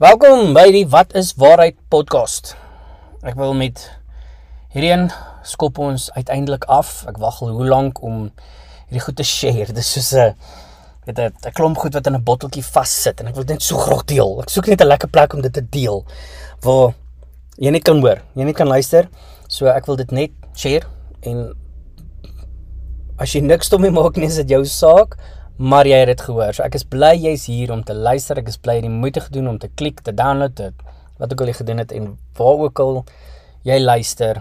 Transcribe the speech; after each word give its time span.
Welkom 0.00 0.54
by 0.56 0.70
die 0.72 0.86
Wat 0.88 1.10
is 1.12 1.34
waarheid 1.36 1.74
podcast. 1.92 2.54
Ek 3.20 3.34
wil 3.36 3.50
met 3.52 3.82
hierheen 4.72 5.10
skop 5.44 5.76
ons 5.76 6.06
uiteindelik 6.14 6.64
af. 6.72 7.02
Ek 7.10 7.18
wag 7.20 7.42
al 7.44 7.50
hoe 7.52 7.66
lank 7.68 8.00
om 8.00 8.22
hierdie 8.86 9.02
goed 9.04 9.18
te 9.18 9.26
share. 9.28 9.66
Dis 9.76 9.90
soos 9.92 10.08
'n 10.16 10.32
weet 11.04 11.20
'n 11.20 11.52
klomp 11.52 11.76
goed 11.82 11.92
wat 11.92 12.08
in 12.08 12.16
'n 12.16 12.24
botteltjie 12.24 12.64
vassit 12.64 13.20
en 13.20 13.28
ek 13.28 13.36
wil 13.36 13.44
dit 13.44 13.60
so 13.60 13.76
graag 13.76 14.06
deel. 14.08 14.40
Ek 14.40 14.48
soek 14.48 14.72
net 14.72 14.80
'n 14.80 14.88
lekker 14.88 15.12
plek 15.12 15.36
om 15.36 15.44
dit 15.44 15.52
te 15.52 15.60
deel 15.68 16.00
waar 16.64 16.96
jy 17.60 17.68
net 17.68 17.84
kan 17.84 18.00
hoor, 18.00 18.24
jy 18.32 18.44
net 18.48 18.56
kan 18.56 18.72
luister. 18.72 19.04
So 19.48 19.68
ek 19.68 19.84
wil 19.84 20.00
dit 20.00 20.10
net 20.12 20.32
share 20.56 20.88
en 21.28 21.52
as 23.18 23.36
jy 23.36 23.44
niks 23.44 23.68
daarmee 23.68 23.92
maak 23.92 24.16
nie, 24.16 24.32
is 24.32 24.40
dit 24.40 24.48
jou 24.48 24.64
saak 24.64 25.20
maar 25.60 25.84
jy 25.84 25.98
het 26.00 26.08
dit 26.08 26.22
gehoor. 26.24 26.54
So 26.56 26.64
ek 26.64 26.76
is 26.78 26.86
bly 26.88 27.12
jy's 27.20 27.44
hier 27.50 27.72
om 27.74 27.82
te 27.84 27.92
luister. 27.92 28.38
Ek 28.40 28.48
is 28.48 28.56
bly 28.56 28.78
jy 28.78 28.80
het 28.80 28.88
die 28.88 29.00
moeite 29.02 29.20
gedoen 29.26 29.50
om 29.50 29.58
te 29.60 29.68
klik, 29.68 30.00
te 30.06 30.14
download 30.16 30.54
dit. 30.56 30.84
Wat 31.20 31.32
ook 31.34 31.42
al 31.44 31.50
jy 31.50 31.56
gedoen 31.58 31.82
het 31.82 31.90
en 31.92 32.14
waar 32.38 32.62
ook 32.64 32.80
al 32.80 33.02
jy 33.68 33.76
luister. 33.82 34.40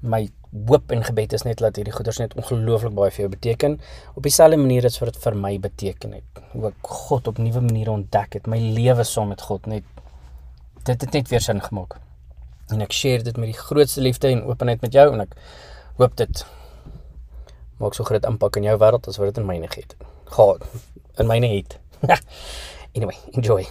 My 0.00 0.22
hoop 0.68 0.92
en 0.92 1.04
gebed 1.04 1.34
is 1.36 1.44
net 1.44 1.60
dat 1.60 1.76
hierdie 1.76 1.92
goeders 1.92 2.20
net 2.20 2.32
ongelooflik 2.36 2.94
baie 2.96 3.12
vir 3.12 3.26
jou 3.26 3.30
beteken 3.32 3.76
op 4.16 4.24
dieselfde 4.24 4.58
manier 4.60 4.88
as 4.88 4.98
wat 5.00 5.12
dit 5.12 5.20
vir 5.24 5.36
my 5.36 5.52
beteken 5.66 6.14
het. 6.16 6.40
Hoe 6.52 6.70
ek 6.70 6.92
God 7.08 7.28
op 7.28 7.40
nuwe 7.40 7.60
maniere 7.64 7.92
ontdek 7.92 8.38
het, 8.38 8.48
my 8.48 8.60
lewe 8.60 9.04
saam 9.08 9.32
met 9.32 9.44
God 9.48 9.68
net 9.68 9.84
dit 10.88 10.96
het 10.96 11.12
net 11.12 11.28
weer 11.28 11.44
sin 11.44 11.60
gemaak. 11.60 11.98
En 12.72 12.80
ek 12.84 12.96
share 12.96 13.24
dit 13.24 13.36
met 13.36 13.52
die 13.52 13.58
grootste 13.58 14.00
liefde 14.00 14.32
en 14.32 14.46
openheid 14.48 14.80
met 14.84 14.96
jou 14.96 15.10
en 15.12 15.26
ek 15.26 15.36
hoop 16.00 16.16
dit 16.20 16.44
maak 17.84 17.96
so 17.96 18.08
groot 18.08 18.24
impak 18.28 18.56
in 18.60 18.70
jou 18.70 18.78
wêreld 18.80 19.12
as 19.12 19.20
wat 19.20 19.32
dit 19.32 19.42
in 19.44 19.48
myne 19.48 19.68
het 19.68 19.96
gehad 20.34 20.66
in 21.18 21.26
myne 21.26 21.48
het. 21.56 21.78
anyway, 22.96 23.16
enjoy. 23.32 23.66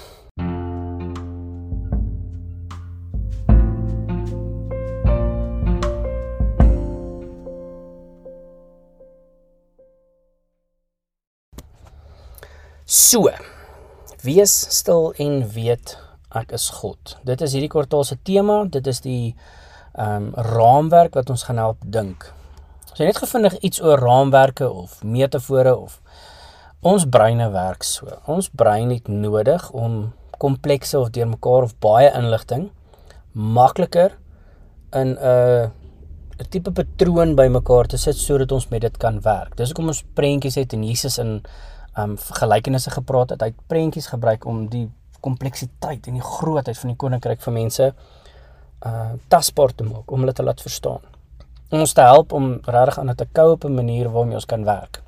So. 12.86 13.30
Wees 14.22 14.52
stil 14.70 15.14
en 15.18 15.40
weet 15.50 15.96
ek 16.38 16.52
is 16.54 16.68
God. 16.78 17.16
Dit 17.26 17.42
is 17.42 17.56
hierdie 17.56 17.72
kwartaal 17.74 18.04
se 18.06 18.18
tema. 18.22 18.60
Dit 18.70 18.86
is 18.88 19.02
die 19.02 19.34
ehm 19.92 20.28
um, 20.28 20.46
raamwerk 20.48 21.18
wat 21.18 21.32
ons 21.34 21.44
gaan 21.48 21.58
help 21.58 21.82
dink. 21.84 22.28
So 22.94 23.04
net 23.04 23.18
gevindig 23.18 23.58
iets 23.60 23.82
oor 23.82 24.00
raamwerke 24.00 24.70
of 24.70 25.02
metafore 25.04 25.74
of 25.76 25.98
Ons 26.82 27.04
breine 27.06 27.46
werk 27.54 27.84
so. 27.86 28.08
Ons 28.26 28.48
brein 28.58 28.90
het 28.90 29.06
nodig 29.06 29.68
om 29.78 30.16
komplekse 30.42 30.98
of 30.98 31.12
deurmekaar 31.14 31.68
of 31.68 31.76
baie 31.78 32.08
inligting 32.18 32.72
makliker 33.38 34.16
in 34.98 35.14
'n 35.14 35.70
'n 36.40 36.50
tipe 36.50 36.72
patroon 36.72 37.36
bymekaar 37.36 37.86
te 37.88 37.98
sit 37.98 38.16
sodat 38.16 38.52
ons 38.52 38.70
met 38.70 38.82
dit 38.82 38.98
kan 38.98 39.22
werk. 39.22 39.56
Dis 39.56 39.70
hoekom 39.70 39.88
ons 39.88 40.04
prentjies 40.14 40.56
het 40.56 40.74
en 40.74 40.84
Jesus 40.84 41.18
in 41.18 41.44
um 41.98 42.18
gelykenisse 42.18 42.90
gepraat 42.90 43.30
het. 43.30 43.42
Hy 43.42 43.48
het 43.48 43.68
prentjies 43.68 44.08
gebruik 44.08 44.46
om 44.46 44.68
die 44.68 44.90
kompleksiteit 45.20 46.08
en 46.08 46.14
die 46.14 46.30
grootheid 46.38 46.78
van 46.78 46.90
die 46.90 46.98
koninkryk 46.98 47.42
vir 47.42 47.54
mense 47.54 47.94
uh 48.86 49.12
tasbaar 49.28 49.76
te 49.76 49.84
maak, 49.84 50.12
om 50.12 50.20
hulle 50.20 50.34
te 50.34 50.44
laat 50.44 50.62
verstaan. 50.62 51.02
Om 51.70 51.80
ons 51.80 51.94
te 51.94 52.02
help 52.02 52.34
om 52.34 52.60
regtig 52.66 53.00
aan 53.00 53.08
dit 53.08 53.18
te 53.18 53.28
kou 53.32 53.52
op 53.52 53.66
'n 53.66 53.76
manier 53.76 54.10
waarmee 54.10 54.36
ons 54.36 54.46
kan 54.46 54.64
werk. 54.66 55.04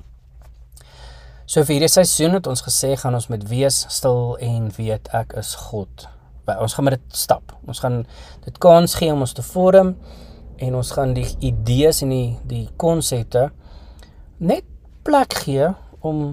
So 1.44 1.60
vir 1.60 1.74
hierdie 1.74 1.92
seisoen 1.92 2.38
het 2.38 2.46
ons 2.48 2.62
gesê 2.64 2.94
gaan 2.96 3.18
ons 3.18 3.26
met 3.28 3.42
wees 3.50 3.82
stil 3.92 4.38
en 4.40 4.70
weet 4.78 5.10
ek 5.12 5.34
is 5.36 5.50
God. 5.66 6.06
Ons 6.48 6.72
gaan 6.72 6.86
met 6.88 6.96
dit 6.96 7.18
stap. 7.20 7.52
Ons 7.68 7.82
gaan 7.84 7.98
dit 8.46 8.60
kans 8.64 8.94
gee 8.96 9.12
om 9.12 9.20
ons 9.26 9.36
te 9.36 9.44
vorm 9.44 9.90
en 10.64 10.78
ons 10.78 10.92
gaan 10.96 11.12
die 11.12 11.26
idees 11.44 12.00
en 12.06 12.14
die 12.14 12.38
die 12.48 12.62
konsepte 12.80 13.50
net 14.40 14.64
plek 15.04 15.36
gee 15.42 15.68
om 16.00 16.24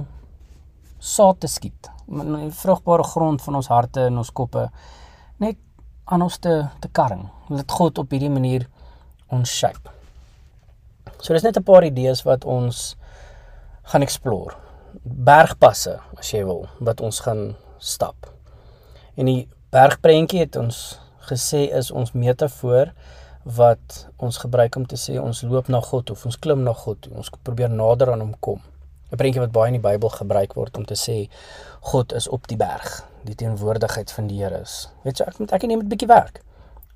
saad 1.03 1.43
te 1.43 1.51
skiet. 1.51 1.91
In 2.07 2.31
die 2.37 2.55
vrugbare 2.61 3.03
grond 3.11 3.43
van 3.43 3.59
ons 3.59 3.71
harte 3.73 4.07
en 4.07 4.23
ons 4.23 4.31
koppe 4.31 4.69
net 5.43 5.59
aan 6.07 6.23
ons 6.23 6.39
te 6.39 6.55
te 6.79 6.87
karring. 6.87 7.27
Laat 7.51 7.79
God 7.83 7.99
op 7.99 8.15
hierdie 8.15 8.31
manier 8.31 8.69
ons 9.27 9.59
shape. 9.59 9.91
So 11.19 11.33
dis 11.35 11.43
net 11.43 11.57
'n 11.57 11.67
paar 11.67 11.83
idees 11.83 12.23
wat 12.23 12.45
ons 12.45 12.95
gaan 13.83 14.07
explore 14.07 14.70
bergpasse 15.03 15.99
as 16.17 16.33
jy 16.33 16.43
wil 16.45 16.67
wat 16.79 17.01
ons 17.01 17.19
gaan 17.25 17.55
stap. 17.79 18.29
En 19.15 19.25
die 19.25 19.47
bergprentjie 19.71 20.43
het 20.43 20.55
ons 20.59 20.99
gesê 21.29 21.67
is 21.77 21.91
ons 21.91 22.13
metafoor 22.17 22.91
wat 23.43 24.07
ons 24.21 24.37
gebruik 24.37 24.75
om 24.75 24.85
te 24.85 24.99
sê 24.99 25.17
ons 25.21 25.43
loop 25.47 25.69
na 25.71 25.81
God 25.81 26.11
of 26.13 26.25
ons 26.25 26.37
klim 26.37 26.61
na 26.65 26.73
God, 26.77 27.07
ons 27.15 27.31
probeer 27.43 27.71
nader 27.73 28.11
aan 28.13 28.21
hom 28.21 28.35
kom. 28.39 28.61
'n 29.11 29.17
Prentjie 29.17 29.41
wat 29.41 29.51
baie 29.51 29.67
in 29.67 29.79
die 29.81 29.83
Bybel 29.83 30.09
gebruik 30.09 30.53
word 30.55 30.77
om 30.77 30.85
te 30.85 30.95
sê 30.95 31.27
God 31.91 32.13
is 32.13 32.27
op 32.27 32.47
die 32.47 32.57
berg, 32.57 33.03
die 33.27 33.35
teenwoordigheid 33.35 34.11
van 34.11 34.27
die 34.27 34.39
Here 34.39 34.61
is. 34.61 34.87
Weet 35.03 35.19
jy, 35.19 35.25
ek 35.27 35.39
moet 35.39 35.51
ek 35.51 35.67
neem 35.67 35.81
'n 35.81 35.89
bietjie 35.89 36.07
werk. 36.07 36.41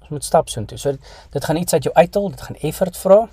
Ons 0.01 0.09
moet 0.09 0.23
stap 0.23 0.49
so 0.49 0.59
intoe. 0.61 0.77
So 0.77 0.95
dit 1.31 1.45
gaan 1.45 1.57
iets 1.57 1.73
uit 1.73 1.83
jou 1.83 1.93
uithaal, 1.93 2.29
dit 2.29 2.41
gaan 2.41 2.55
effort 2.55 2.97
vra, 2.97 3.27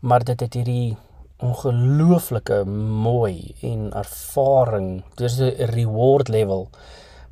maar 0.00 0.24
dit 0.24 0.40
het 0.40 0.54
hierdie 0.54 0.96
ongelooflike 1.40 2.64
mooi 2.64 3.54
en 3.60 3.92
ervaring. 3.92 5.02
Dis 5.14 5.38
'n 5.40 5.54
reward 5.72 6.28
level. 6.28 6.68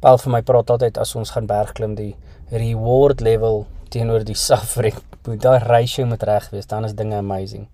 Paul 0.00 0.18
vir 0.18 0.32
my 0.32 0.42
praat 0.42 0.70
altyd 0.70 0.98
as 0.98 1.14
ons 1.14 1.30
gaan 1.30 1.46
bergklim 1.46 1.94
die 1.94 2.16
reward 2.50 3.20
level 3.20 3.66
teenoor 3.88 4.24
die 4.24 4.38
suffering. 4.48 4.96
Moet 5.26 5.42
daai 5.42 5.58
ratio 5.58 6.06
met 6.06 6.22
reg 6.22 6.50
wees, 6.50 6.66
dan 6.66 6.84
is 6.84 6.94
dinge 6.94 7.16
amazing. 7.16 7.68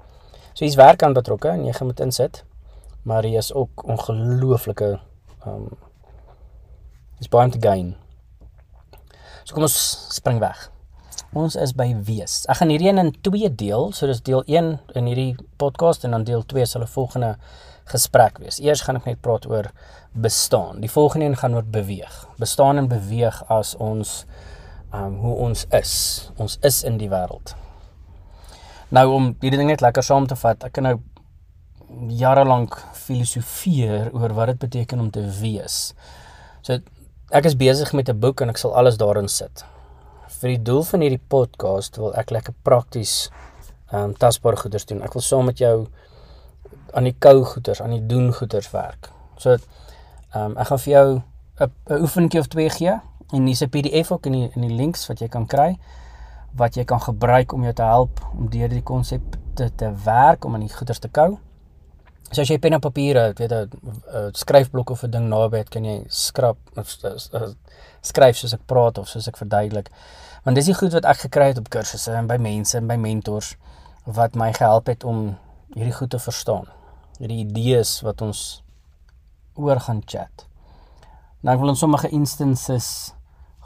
So 0.52 0.64
hier's 0.64 0.76
werk 0.76 1.02
aan 1.02 1.12
betrokke 1.12 1.48
en 1.48 1.64
jy 1.64 1.72
gaan 1.72 1.86
moet 1.86 2.00
insit. 2.00 2.44
Maar 3.02 3.22
hier 3.22 3.38
is 3.38 3.52
ook 3.52 3.84
ongelooflike 3.84 4.98
um 5.46 5.68
is 7.20 7.28
baie 7.28 7.50
te 7.50 7.58
gain. 7.60 7.96
So 9.44 9.54
kom 9.54 9.62
ons 9.62 10.08
spring 10.10 10.38
weg. 10.38 10.73
Ons 11.34 11.56
is 11.58 11.72
by 11.74 11.88
wees. 12.06 12.44
Ek 12.46 12.60
gaan 12.60 12.70
hierdie 12.70 12.86
een 12.92 13.00
in 13.00 13.08
twee 13.26 13.48
deel, 13.50 13.88
so 13.90 14.06
dis 14.06 14.20
deel 14.22 14.44
1 14.46 14.68
in 15.00 15.06
hierdie 15.10 15.32
podcast 15.58 16.06
en 16.06 16.12
dan 16.14 16.26
deel 16.28 16.44
2 16.46 16.66
sal 16.70 16.84
'n 16.86 16.92
volgende 16.92 17.30
gesprek 17.90 18.38
wees. 18.38 18.60
Eers 18.62 18.82
gaan 18.86 18.96
ek 18.96 19.04
net 19.04 19.20
praat 19.20 19.46
oor 19.50 19.72
bestaan. 20.12 20.80
Die 20.80 20.90
volgende 20.90 21.26
een 21.26 21.36
gaan 21.36 21.54
oor 21.54 21.64
beweeg. 21.64 22.28
Bestaan 22.38 22.78
en 22.78 22.88
beweeg 22.88 23.42
as 23.48 23.74
ons 23.74 24.26
um 24.92 25.18
hoe 25.18 25.34
ons 25.34 25.66
is. 25.70 26.30
Ons 26.36 26.58
is 26.62 26.84
in 26.84 26.98
die 26.98 27.10
wêreld. 27.10 27.56
Nou 28.88 29.10
om 29.12 29.36
hierdie 29.40 29.58
ding 29.58 29.68
net 29.68 29.80
lekker 29.80 30.02
saam 30.02 30.26
te 30.26 30.36
vat, 30.36 30.64
ek 30.64 30.72
kan 30.72 30.82
nou 30.84 31.00
jare 32.08 32.44
lank 32.44 32.78
filosofeer 32.92 34.14
oor 34.14 34.32
wat 34.34 34.46
dit 34.46 34.58
beteken 34.58 35.00
om 35.00 35.10
te 35.10 35.26
wees. 35.40 35.94
So 36.62 36.78
ek 37.30 37.44
is 37.44 37.56
besig 37.56 37.92
met 37.92 38.08
'n 38.08 38.20
boek 38.20 38.40
en 38.40 38.48
ek 38.50 38.56
sal 38.56 38.74
alles 38.74 38.96
daarin 38.96 39.28
sit 39.28 39.64
vir 40.44 40.59
die 40.59 40.65
doel 40.69 40.82
van 40.84 41.00
hierdie 41.00 41.22
podcast 41.32 41.97
wil 41.97 42.12
ek 42.21 42.34
lekker 42.34 42.53
prakties 42.69 43.31
ehm 43.88 44.10
um, 44.10 44.12
tasbare 44.21 44.59
goeders 44.60 44.84
doen. 44.84 45.00
Ek 45.06 45.15
wil 45.16 45.22
saam 45.25 45.47
met 45.49 45.60
jou 45.62 45.87
aan 46.93 47.09
die 47.09 47.15
kou 47.16 47.38
goeders, 47.49 47.81
aan 47.81 47.94
die 47.94 48.05
doen 48.10 48.28
goeders 48.37 48.69
werk. 48.75 49.09
So 49.41 49.55
ehm 49.55 50.50
um, 50.50 50.56
ek 50.60 50.69
gaan 50.69 50.82
vir 50.84 50.93
jou 50.93 51.09
'n 51.62 52.00
oefenetjie 52.05 52.41
of 52.41 52.50
twee 52.53 52.69
gee 52.77 52.93
en 53.32 53.47
hier's 53.47 53.62
'n 53.65 53.71
PDF 53.71 54.12
ook 54.12 54.27
in 54.27 54.32
die 54.32 54.50
in 54.55 54.69
die 54.69 54.77
links 54.77 55.09
wat 55.09 55.21
jy 55.21 55.28
kan 55.28 55.47
kry 55.47 55.78
wat 56.53 56.76
jy 56.76 56.84
kan 56.84 57.00
gebruik 57.00 57.53
om 57.53 57.62
jou 57.62 57.72
te 57.72 57.82
help 57.82 58.21
om 58.37 58.49
deur 58.50 58.69
die 58.69 58.82
konsepte 58.82 59.71
te 59.76 59.93
werk 60.05 60.44
om 60.44 60.55
aan 60.55 60.66
die 60.66 60.76
goeders 60.76 60.99
te 60.99 61.09
kou. 61.09 61.38
So 62.32 62.40
as 62.42 62.48
jy 62.48 62.58
pen 62.58 62.72
en 62.72 62.80
papier 62.80 63.18
het, 63.20 63.38
weet 63.38 63.52
'n 63.52 64.30
skryfblok 64.32 64.90
of 64.90 65.04
'n 65.04 65.10
ding 65.10 65.28
naby 65.28 65.58
het, 65.58 65.70
kan 65.70 65.84
jy 65.84 66.04
skrap 66.08 66.56
of 66.76 66.96
skryf 68.00 68.37
soos 68.37 68.54
ek 68.54 68.66
praat 68.66 68.99
of 68.99 69.08
soos 69.08 69.28
ek 69.28 69.37
verduidelik. 69.37 69.90
Want 70.44 70.56
dis 70.56 70.66
die 70.66 70.75
goed 70.75 70.93
wat 70.93 71.04
ek 71.04 71.25
gekry 71.25 71.46
het 71.49 71.58
op 71.58 71.69
kursusse 71.69 72.12
en 72.12 72.26
by 72.26 72.37
mense 72.37 72.76
en 72.76 72.87
by 72.87 72.96
mentors 72.96 73.56
wat 74.04 74.34
my 74.34 74.52
gehelp 74.52 74.87
het 74.87 75.04
om 75.04 75.37
hierdie 75.75 75.94
goed 75.94 76.10
te 76.10 76.19
verstaan. 76.19 76.66
Hierdie 77.19 77.46
idees 77.46 78.00
wat 78.04 78.20
ons 78.20 78.62
oor 79.54 79.81
gaan 79.81 80.02
chat. 80.04 80.46
Nou 81.40 81.54
ek 81.54 81.60
wil 81.60 81.69
in 81.69 81.76
sommige 81.76 82.08
instances 82.08 83.14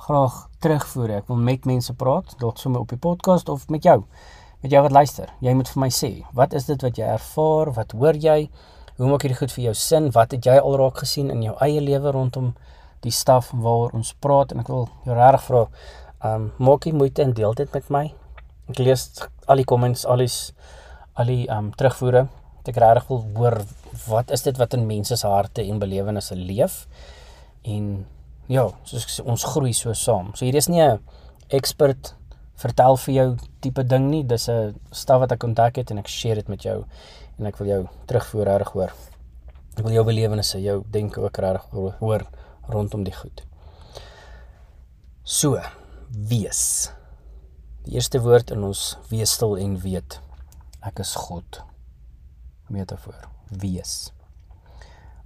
graag 0.06 0.48
terugvoer. 0.62 1.10
Ek 1.10 1.28
wil 1.28 1.36
met 1.36 1.66
mense 1.66 1.94
praat, 1.94 2.34
dalk 2.38 2.58
sommer 2.58 2.80
op 2.80 2.88
die 2.88 2.98
podcast 2.98 3.48
of 3.48 3.68
met 3.68 3.82
jou. 3.82 4.04
Met 4.62 4.70
jou 4.70 4.82
wat 4.82 4.92
luister. 4.92 5.30
Jy 5.40 5.54
moet 5.54 5.68
vir 5.68 5.80
my 5.80 5.88
sê, 5.88 6.10
wat 6.34 6.54
is 6.54 6.66
dit 6.66 6.82
wat 6.82 6.98
jy 6.98 7.04
ervaar? 7.04 7.72
Wat 7.72 7.92
hoor 7.92 8.14
jy? 8.14 8.50
Hoe 8.98 9.06
maak 9.06 9.22
hierdie 9.22 9.38
goed 9.38 9.52
vir 9.54 9.64
jou 9.64 9.74
sin? 9.74 10.10
Wat 10.10 10.32
het 10.34 10.46
jy 10.46 10.58
al 10.58 10.76
raak 10.76 10.98
gesien 10.98 11.30
in 11.30 11.42
jou 11.42 11.54
eie 11.62 11.80
lewe 11.80 12.10
rondom 12.10 12.54
die 13.02 13.14
staf 13.14 13.52
waaroor 13.54 13.94
ons 13.94 14.12
praat 14.18 14.52
en 14.52 14.58
ek 14.60 14.68
wil 14.68 14.88
jou 15.06 15.14
regtig 15.14 15.44
vra 15.46 15.68
Um 16.18 16.48
maak 16.58 16.86
jy 16.86 16.92
moeite 16.98 17.22
en 17.22 17.32
deel 17.34 17.54
dit 17.54 17.74
met 17.74 17.90
my. 17.94 18.06
Ek 18.72 18.80
lees 18.82 19.04
al 19.46 19.60
die 19.60 19.66
comments, 19.68 20.02
al 20.02 20.24
die 20.24 20.30
al 21.18 21.30
die 21.30 21.44
um 21.54 21.70
terugvoere. 21.78 22.24
Ek 22.66 22.80
regtig 22.82 23.06
wil 23.08 23.22
hoor 23.36 23.60
wat 24.08 24.32
is 24.34 24.42
dit 24.42 24.58
wat 24.58 24.74
in 24.74 24.86
mense 24.86 25.16
se 25.16 25.30
harte 25.30 25.62
en 25.62 25.78
belewennisse 25.78 26.36
leef 26.36 26.86
en 27.62 28.04
ja, 28.50 28.66
soos 28.84 29.20
ons 29.22 29.46
groei 29.52 29.72
so 29.76 29.94
saam. 29.94 30.32
So 30.34 30.44
hier 30.44 30.58
is 30.58 30.68
nie 30.68 30.82
'n 30.82 30.98
expert 31.48 32.14
vertel 32.58 32.96
vir 33.04 33.14
jou 33.14 33.28
tipe 33.64 33.84
ding 33.86 34.08
nie. 34.10 34.24
Dis 34.24 34.48
'n 34.48 34.74
staf 34.90 35.20
wat 35.20 35.32
ek 35.32 35.44
ontdek 35.44 35.76
het 35.76 35.90
en 35.90 35.98
ek 35.98 36.08
share 36.08 36.34
dit 36.34 36.48
met 36.48 36.62
jou 36.62 36.84
en 37.38 37.46
ek 37.46 37.58
wil 37.58 37.66
jou 37.66 37.88
terugvoer 38.06 38.58
reg 38.58 38.72
hoor. 38.72 38.92
Ek 39.76 39.84
wil 39.84 39.92
jou 39.92 40.04
belewennisse, 40.04 40.60
jou 40.62 40.84
denke 40.90 41.20
ook 41.20 41.38
reg 41.38 41.62
hoor 42.00 42.26
rondom 42.68 43.04
die 43.04 43.14
goed. 43.14 43.42
So, 45.22 45.60
wees. 46.10 46.90
Die 47.84 47.94
eerste 47.94 48.20
woord 48.20 48.50
in 48.50 48.64
ons 48.64 48.96
wees 49.08 49.30
stil 49.30 49.56
en 49.56 49.78
weet 49.80 50.20
ek 50.82 50.98
is 50.98 51.14
God. 51.14 51.62
Metafoor. 52.68 53.28
Wees. 53.48 54.12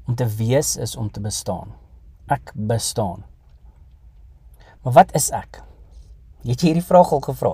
Om 0.07 0.15
te 0.15 0.27
wees 0.27 0.77
is 0.77 0.97
om 0.97 1.11
te 1.11 1.21
bestaan. 1.21 1.73
Ek 2.27 2.53
bestaan. 2.55 3.25
Maar 4.83 4.93
wat 4.93 5.15
is 5.15 5.31
ek? 5.31 5.63
Het 6.43 6.61
jy 6.61 6.73
hierdie 6.73 6.83
vraag 6.83 7.13
al 7.15 7.21
gevra? 7.23 7.53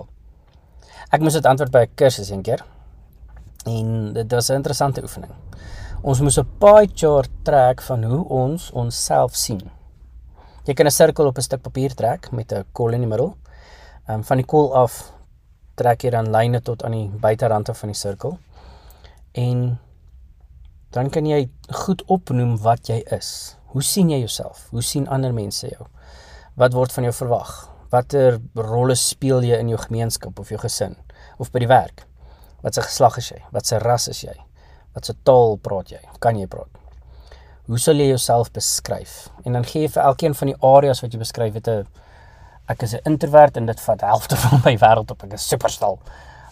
Ek 1.12 1.20
moes 1.20 1.34
dit 1.36 1.46
antwoord 1.46 1.72
by 1.72 1.82
'n 1.84 1.94
kursus 1.94 2.30
een 2.30 2.42
keer. 2.42 2.64
En 3.66 4.12
dit 4.12 4.32
was 4.32 4.48
'n 4.50 4.54
interessante 4.54 5.02
oefening. 5.02 5.32
Ons 6.02 6.20
moes 6.20 6.38
'n 6.38 6.46
pie 6.58 6.88
chart 6.94 7.30
trek 7.42 7.82
van 7.82 8.04
hoe 8.04 8.24
ons 8.28 8.70
onsself 8.70 9.34
sien. 9.34 9.70
Jy 10.64 10.74
kan 10.74 10.86
'n 10.86 10.90
sirkel 10.90 11.26
op 11.26 11.36
'n 11.36 11.42
stuk 11.42 11.62
papier 11.62 11.94
trek 11.94 12.32
met 12.32 12.52
'n 12.52 12.64
kol 12.72 12.92
in 12.92 13.00
die 13.00 13.08
middel. 13.08 13.36
Ehm 14.06 14.22
van 14.22 14.36
die 14.36 14.46
kol 14.46 14.74
af 14.74 15.12
trek 15.74 16.02
jy 16.02 16.10
dan 16.10 16.30
lyne 16.30 16.60
tot 16.60 16.84
aan 16.84 16.92
die 16.92 17.08
buiterande 17.08 17.74
van 17.74 17.88
die 17.88 17.98
sirkel. 17.98 18.38
En 19.32 19.78
dan 20.90 21.10
kan 21.10 21.26
jy 21.26 21.50
goed 21.68 22.04
opnoem 22.04 22.58
wat 22.58 22.86
jy 22.86 23.04
is. 23.10 23.56
Hoe 23.66 23.82
sien 23.82 24.10
jy 24.10 24.18
jouself? 24.18 24.68
Hoe 24.70 24.82
sien 24.82 25.08
ander 25.08 25.34
mense 25.34 25.68
jou? 25.68 25.86
Wat 26.54 26.72
word 26.72 26.92
van 26.92 27.04
jou 27.04 27.14
verwag? 27.14 27.77
Watter 27.90 28.40
rolle 28.54 28.94
speel 28.94 29.42
jy 29.42 29.58
in 29.62 29.68
jou 29.72 29.78
gemeenskap 29.80 30.38
of 30.38 30.50
jou 30.52 30.58
gesin 30.60 30.96
of 31.38 31.52
by 31.52 31.62
die 31.62 31.70
werk? 31.70 32.04
Wat 32.62 32.74
se 32.74 32.82
geslag 32.82 33.16
is 33.18 33.30
jy? 33.30 33.38
Wat 33.54 33.66
se 33.66 33.78
ras 33.78 34.08
is 34.08 34.20
jy? 34.24 34.34
Wat 34.94 35.06
se 35.06 35.14
taal 35.24 35.56
praat 35.62 35.92
jy? 35.94 36.00
Kan 36.20 36.36
jy 36.36 36.46
praat? 36.50 36.68
Hoe 37.68 37.78
sal 37.78 38.00
jy 38.00 38.08
jouself 38.08 38.50
beskryf? 38.52 39.28
En 39.44 39.56
dan 39.56 39.64
gee 39.64 39.86
jy 39.86 39.92
vir 39.94 40.02
elkeen 40.02 40.34
van 40.34 40.52
die 40.52 40.58
areas 40.64 41.02
wat 41.04 41.12
jy 41.12 41.20
beskryf 41.20 41.54
het 41.54 41.68
'n 41.68 41.86
ek 42.68 42.82
is 42.82 42.94
'n 42.94 43.04
introvert 43.04 43.56
en 43.56 43.66
dit 43.66 43.80
vat 43.80 44.00
helfte 44.00 44.36
van 44.44 44.60
my 44.64 44.76
wêreld 44.76 45.10
op. 45.10 45.24
Ek 45.24 45.32
is 45.32 45.48
superstil. 45.48 45.98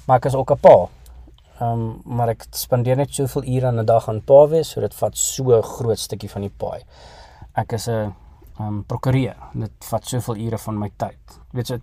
Maar 0.07 0.17
ek 0.17 0.27
is 0.27 0.35
ook 0.35 0.51
'n 0.53 0.61
pa. 0.61 0.89
Ehm 1.61 1.73
um, 1.73 2.03
maar 2.05 2.29
ek 2.29 2.47
spandeer 2.51 2.97
net 2.97 3.15
soveel 3.15 3.45
ure 3.45 3.67
aan 3.67 3.81
'n 3.81 3.87
dag 3.87 4.09
aan 4.09 4.21
pa 4.21 4.47
wees, 4.49 4.71
so 4.71 4.81
dit 4.81 4.95
vat 4.95 5.17
so 5.17 5.57
'n 5.57 5.63
groot 5.63 5.99
stukkie 5.99 6.31
van 6.31 6.43
die 6.43 6.55
paai. 6.59 6.85
Ek 7.55 7.73
is 7.73 7.89
'n 7.89 8.15
um 8.61 8.83
prokureer. 8.89 9.37
Dit 9.55 9.89
vat 9.91 10.07
soveel 10.07 10.37
ure 10.47 10.59
van 10.59 10.79
my 10.81 10.91
tyd. 10.97 11.39
Weet 11.57 11.73
jy 11.75 11.81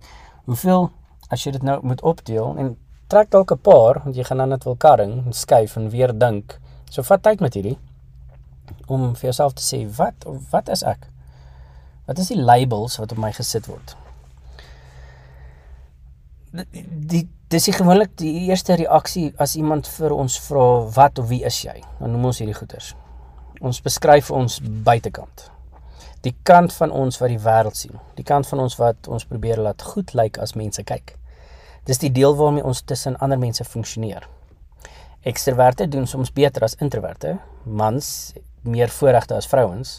hoeveel 0.48 0.90
as 1.32 1.44
jy 1.46 1.54
dit 1.56 1.64
nou 1.64 1.78
moet 1.86 2.02
opdeel 2.04 2.58
en 2.60 2.74
trek 3.08 3.30
dalk 3.30 3.52
'n 3.52 3.58
paar 3.58 4.00
want 4.04 4.16
jy 4.16 4.24
gaan 4.24 4.38
dan 4.38 4.48
net 4.48 4.64
wil 4.64 4.76
karring 4.76 5.24
en 5.26 5.32
skuif 5.32 5.76
en 5.76 5.90
weer 5.90 6.12
dink. 6.18 6.58
So 6.90 7.02
vat 7.02 7.22
tyd 7.22 7.40
met 7.40 7.54
hierdie 7.54 7.78
om 8.86 9.14
vir 9.14 9.22
jouself 9.30 9.52
te 9.54 9.62
sê 9.62 9.86
wat 9.96 10.24
wat 10.50 10.68
is 10.68 10.82
ek? 10.82 11.08
Wat 12.06 12.18
is 12.18 12.28
die 12.28 12.42
labels 12.42 12.96
wat 12.96 13.12
op 13.12 13.18
my 13.18 13.32
gesit 13.32 13.66
word? 13.66 13.96
Die 17.08 17.28
dis 17.48 17.68
is 17.68 17.76
gewoonlik 17.76 18.16
die 18.16 18.48
eerste 18.48 18.74
reaksie 18.74 19.32
as 19.38 19.56
iemand 19.56 19.88
vir 19.88 20.12
ons 20.12 20.38
vra 20.38 20.80
wat 20.96 21.18
of 21.18 21.28
wie 21.28 21.44
is 21.44 21.62
jy? 21.62 21.82
Dan 22.00 22.10
noem 22.10 22.24
ons 22.24 22.38
hierdie 22.38 22.54
goeters. 22.54 22.94
Ons 23.60 23.80
beskryf 23.80 24.30
ons 24.30 24.60
buitekant 24.60 25.53
die 26.24 26.32
kant 26.42 26.72
van 26.72 26.92
ons 26.92 27.18
wat 27.20 27.28
die 27.28 27.40
wêreld 27.40 27.76
sien. 27.76 27.98
Die 28.16 28.24
kant 28.24 28.48
van 28.48 28.62
ons 28.64 28.78
wat 28.80 29.08
ons 29.12 29.26
probeer 29.28 29.60
laat 29.60 29.82
goed 29.84 30.14
lyk 30.16 30.38
as 30.40 30.54
mense 30.56 30.82
kyk. 30.88 31.18
Dis 31.84 32.00
die 32.00 32.12
deel 32.12 32.36
waarmee 32.38 32.64
ons 32.64 32.80
tussen 32.88 33.18
ander 33.20 33.40
mense 33.40 33.64
funksioneer. 33.68 34.24
Ekstroverte 35.28 35.86
doen 35.88 36.08
soms 36.08 36.32
beter 36.32 36.64
as 36.64 36.78
introverte. 36.80 37.36
Mans 37.64 38.08
meer 38.64 38.92
voorregte 38.92 39.36
as 39.36 39.48
vrouens. 39.48 39.98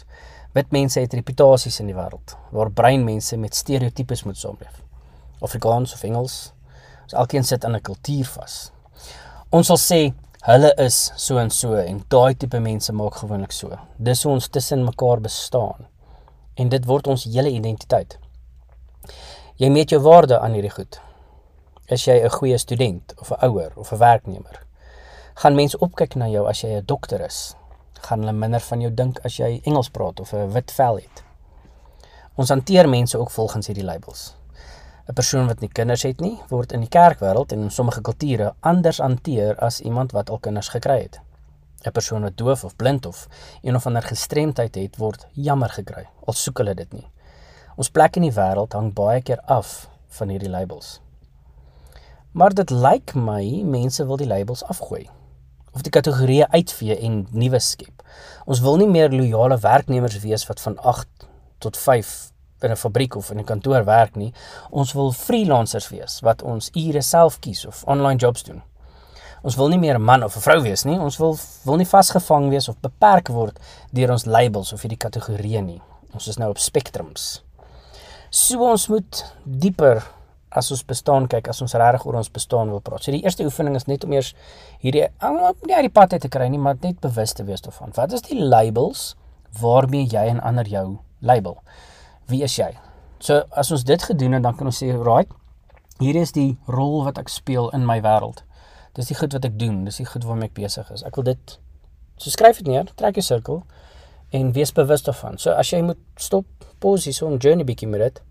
Wit 0.56 0.74
mense 0.74 0.98
het 1.00 1.14
reputasies 1.14 1.78
in 1.82 1.92
die 1.92 1.96
wêreld 1.96 2.34
waar 2.50 2.72
breinmense 2.74 3.38
met 3.38 3.54
stereotypes 3.54 4.24
moet 4.26 4.38
saamleef. 4.40 4.82
Afrikaans 5.46 5.94
of 5.94 6.02
Engels. 6.08 6.36
Ons 7.06 7.18
elkeen 7.22 7.44
sit 7.44 7.64
aan 7.64 7.76
'n 7.76 7.82
kultuur 7.82 8.26
vas. 8.26 8.72
Ons 9.50 9.66
sal 9.66 9.78
sê 9.78 10.14
hulle 10.42 10.74
is 10.78 11.12
so 11.16 11.38
en 11.38 11.50
so 11.50 11.74
en 11.74 12.04
daai 12.08 12.34
tipe 12.34 12.58
mense 12.58 12.92
maak 12.92 13.14
gewoonlik 13.14 13.52
so. 13.52 13.78
Dis 13.98 14.22
hoe 14.22 14.32
ons 14.32 14.48
tussen 14.48 14.84
mekaar 14.84 15.20
bestaan 15.20 15.86
en 16.56 16.68
dit 16.68 16.84
word 16.84 17.06
ons 17.06 17.24
hele 17.24 17.50
identiteit. 17.52 18.18
Jy 19.56 19.68
meet 19.72 19.92
jou 19.92 20.00
waarde 20.04 20.38
aan 20.40 20.56
hierdie 20.56 20.72
goed. 20.72 21.00
Is 21.88 22.04
jy 22.04 22.16
'n 22.24 22.30
goeie 22.30 22.58
student 22.58 23.14
of 23.20 23.30
'n 23.30 23.44
ouer 23.46 23.72
of 23.76 23.92
'n 23.92 23.98
werknemer? 23.98 24.66
Gaan 25.34 25.54
mense 25.54 25.78
opkyk 25.78 26.14
na 26.14 26.28
jou 26.28 26.48
as 26.48 26.60
jy 26.60 26.68
'n 26.68 26.84
dokter 26.84 27.20
is? 27.20 27.54
Gaan 28.00 28.20
hulle 28.20 28.32
minder 28.32 28.60
van 28.60 28.80
jou 28.80 28.94
dink 28.94 29.18
as 29.24 29.36
jy 29.36 29.60
Engels 29.64 29.88
praat 29.88 30.20
of 30.20 30.32
'n 30.32 30.52
wit 30.52 30.72
vel 30.72 30.96
het? 30.96 31.24
Ons 32.34 32.48
hanteer 32.48 32.88
mense 32.88 33.18
ook 33.18 33.30
volgens 33.30 33.66
hierdie 33.66 33.84
labels. 33.84 34.34
'n 35.08 35.12
Persoon 35.12 35.46
wat 35.46 35.60
nie 35.60 35.68
kinders 35.68 36.02
het 36.02 36.20
nie, 36.20 36.40
word 36.48 36.72
in 36.72 36.80
die 36.80 36.88
kerkwêreld 36.88 37.52
en 37.52 37.62
in 37.62 37.70
sommige 37.70 38.00
kulture 38.00 38.54
anders 38.60 38.98
hanteer 38.98 39.56
as 39.58 39.80
iemand 39.80 40.12
wat 40.12 40.30
al 40.30 40.38
kinders 40.38 40.68
gekry 40.68 41.02
het. 41.02 41.20
'n 41.86 41.92
persoon 41.92 42.22
wat 42.22 42.36
doof 42.36 42.64
of 42.64 42.76
blind 42.76 43.06
of 43.06 43.28
een 43.62 43.74
of 43.74 43.86
ander 43.86 44.02
gestremdheid 44.02 44.74
het, 44.74 44.96
word 44.96 45.26
jammer 45.32 45.68
gekry. 45.68 46.06
Al 46.24 46.32
soek 46.34 46.58
hulle 46.58 46.74
dit 46.74 46.92
nie. 46.92 47.06
Ons 47.76 47.90
plek 47.90 48.16
in 48.16 48.22
die 48.22 48.32
wêreld 48.32 48.72
hang 48.72 48.92
baie 48.94 49.22
keer 49.22 49.40
af 49.40 49.88
van 50.08 50.28
hierdie 50.28 50.50
labels. 50.50 51.00
Maar 52.32 52.54
dit 52.54 52.70
lyk 52.70 53.14
my 53.14 53.62
mense 53.64 54.06
wil 54.06 54.16
die 54.16 54.26
labels 54.28 54.64
afgooi 54.64 55.08
of 55.76 55.82
die 55.84 55.92
kategorieë 55.92 56.48
uitvee 56.50 56.96
en 57.04 57.26
nuwe 57.36 57.60
skep. 57.60 58.02
Ons 58.48 58.62
wil 58.64 58.78
nie 58.80 58.88
meer 58.88 59.12
loyale 59.12 59.58
werknemers 59.60 60.16
wees 60.22 60.46
wat 60.48 60.60
van 60.60 60.78
8 60.78 61.28
tot 61.58 61.76
5 61.76 62.32
in 62.64 62.70
'n 62.70 62.76
fabriek 62.76 63.16
of 63.16 63.30
in 63.30 63.38
'n 63.38 63.44
kantoor 63.44 63.84
werk 63.84 64.16
nie. 64.16 64.32
Ons 64.70 64.92
wil 64.92 65.12
freelancers 65.12 65.88
wees 65.88 66.20
wat 66.20 66.42
ons 66.42 66.70
ure 66.72 67.02
self 67.02 67.38
kies 67.38 67.66
of 67.66 67.84
online 67.84 68.18
jobs 68.18 68.42
doen. 68.42 68.62
Ons 69.46 69.54
wil 69.54 69.68
nie 69.70 69.78
meer 69.78 69.94
'n 69.94 70.02
man 70.02 70.24
of 70.24 70.36
'n 70.36 70.40
vrou 70.40 70.60
wees 70.62 70.84
nie. 70.84 70.98
Ons 70.98 71.18
wil 71.18 71.38
wil 71.64 71.76
nie 71.76 71.86
vasgevang 71.86 72.48
wees 72.50 72.68
of 72.68 72.80
beperk 72.80 73.28
word 73.28 73.58
deur 73.92 74.10
ons 74.10 74.24
labels 74.24 74.72
of 74.72 74.82
hierdie 74.82 74.98
kategorieë 74.98 75.62
nie. 75.62 75.80
Ons 76.12 76.26
is 76.28 76.36
nou 76.36 76.50
op 76.50 76.58
spektrums. 76.58 77.42
So 78.30 78.70
ons 78.70 78.88
moet 78.88 79.34
dieper 79.44 80.02
as 80.50 80.70
ons 80.70 80.82
bestaan 80.84 81.28
kyk, 81.28 81.48
as 81.48 81.60
ons 81.62 81.74
regtig 81.74 82.06
oor 82.06 82.16
ons 82.16 82.30
bestaan 82.30 82.70
wil 82.70 82.80
praat. 82.80 83.04
So 83.04 83.12
die 83.12 83.22
eerste 83.22 83.44
oefening 83.44 83.76
is 83.76 83.86
net 83.86 84.04
om 84.04 84.12
eers 84.12 84.34
hierdie 84.80 85.08
nie 85.66 85.74
uit 85.74 85.82
die 85.82 85.88
pad 85.88 86.12
uit 86.12 86.20
te 86.20 86.28
kry 86.28 86.48
nie, 86.48 86.58
maar 86.58 86.76
net 86.80 87.00
bewus 87.00 87.32
te 87.32 87.44
wees 87.44 87.60
daarvan. 87.60 87.92
Wat 87.94 88.12
is 88.12 88.22
die 88.22 88.40
labels 88.40 89.14
waarmee 89.60 90.06
jy 90.06 90.26
en 90.26 90.40
ander 90.40 90.66
jou 90.66 90.98
label? 91.20 91.58
Wie 92.26 92.42
is 92.42 92.56
jy? 92.56 92.72
So 93.20 93.42
as 93.52 93.70
ons 93.70 93.84
dit 93.84 94.02
gedoen 94.02 94.32
het, 94.32 94.42
dan 94.42 94.56
kan 94.56 94.66
ons 94.66 94.82
sê, 94.82 94.90
"Right, 94.92 95.28
hier 95.98 96.16
is 96.16 96.32
die 96.32 96.58
rol 96.66 97.04
wat 97.04 97.18
ek 97.18 97.28
speel 97.28 97.70
in 97.70 97.86
my 97.86 98.00
wêreld." 98.00 98.45
Dis 98.96 99.10
die 99.12 99.16
goed 99.18 99.34
wat 99.36 99.44
ek 99.44 99.58
doen, 99.60 99.84
dis 99.84 100.00
die 100.00 100.08
goed 100.08 100.24
waarmee 100.24 100.48
ek 100.48 100.56
besig 100.56 100.88
is. 100.94 101.04
Ek 101.04 101.18
wil 101.18 101.28
dit 101.28 101.58
so 102.16 102.32
skryf 102.32 102.62
dit 102.62 102.70
neer, 102.70 102.88
trek 102.96 103.18
'n 103.20 103.22
sirkel 103.22 103.62
en 104.32 104.52
wees 104.52 104.72
bewus 104.72 105.02
daarvan. 105.04 105.38
So 105.38 105.50
as 105.50 105.70
jy 105.70 105.82
moet 105.82 106.00
stop, 106.16 106.46
pause 106.80 107.04
hier 107.04 107.14
so 107.14 107.28
'n 107.28 107.38
journey 107.38 107.64
bietjie 107.64 107.88
met 107.88 108.00
dit. 108.00 108.22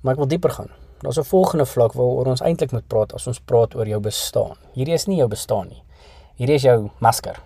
Maar 0.00 0.14
ek 0.14 0.18
wil 0.18 0.28
dieper 0.28 0.50
gaan. 0.50 0.70
Daar's 1.02 1.18
'n 1.18 1.24
volgende 1.24 1.66
vlak 1.66 1.92
waaroor 1.92 2.26
ons 2.26 2.40
eintlik 2.40 2.72
moet 2.72 2.88
praat 2.88 3.12
as 3.14 3.26
ons 3.26 3.40
praat 3.40 3.74
oor 3.74 3.86
jou 3.86 4.00
bestaan. 4.00 4.56
Hierdie 4.74 4.94
is 4.94 5.06
nie 5.06 5.16
jou 5.16 5.28
bestaan 5.28 5.68
nie. 5.68 5.82
Hierdie 6.36 6.54
is 6.54 6.62
jou 6.62 6.90
masker. 6.98 7.40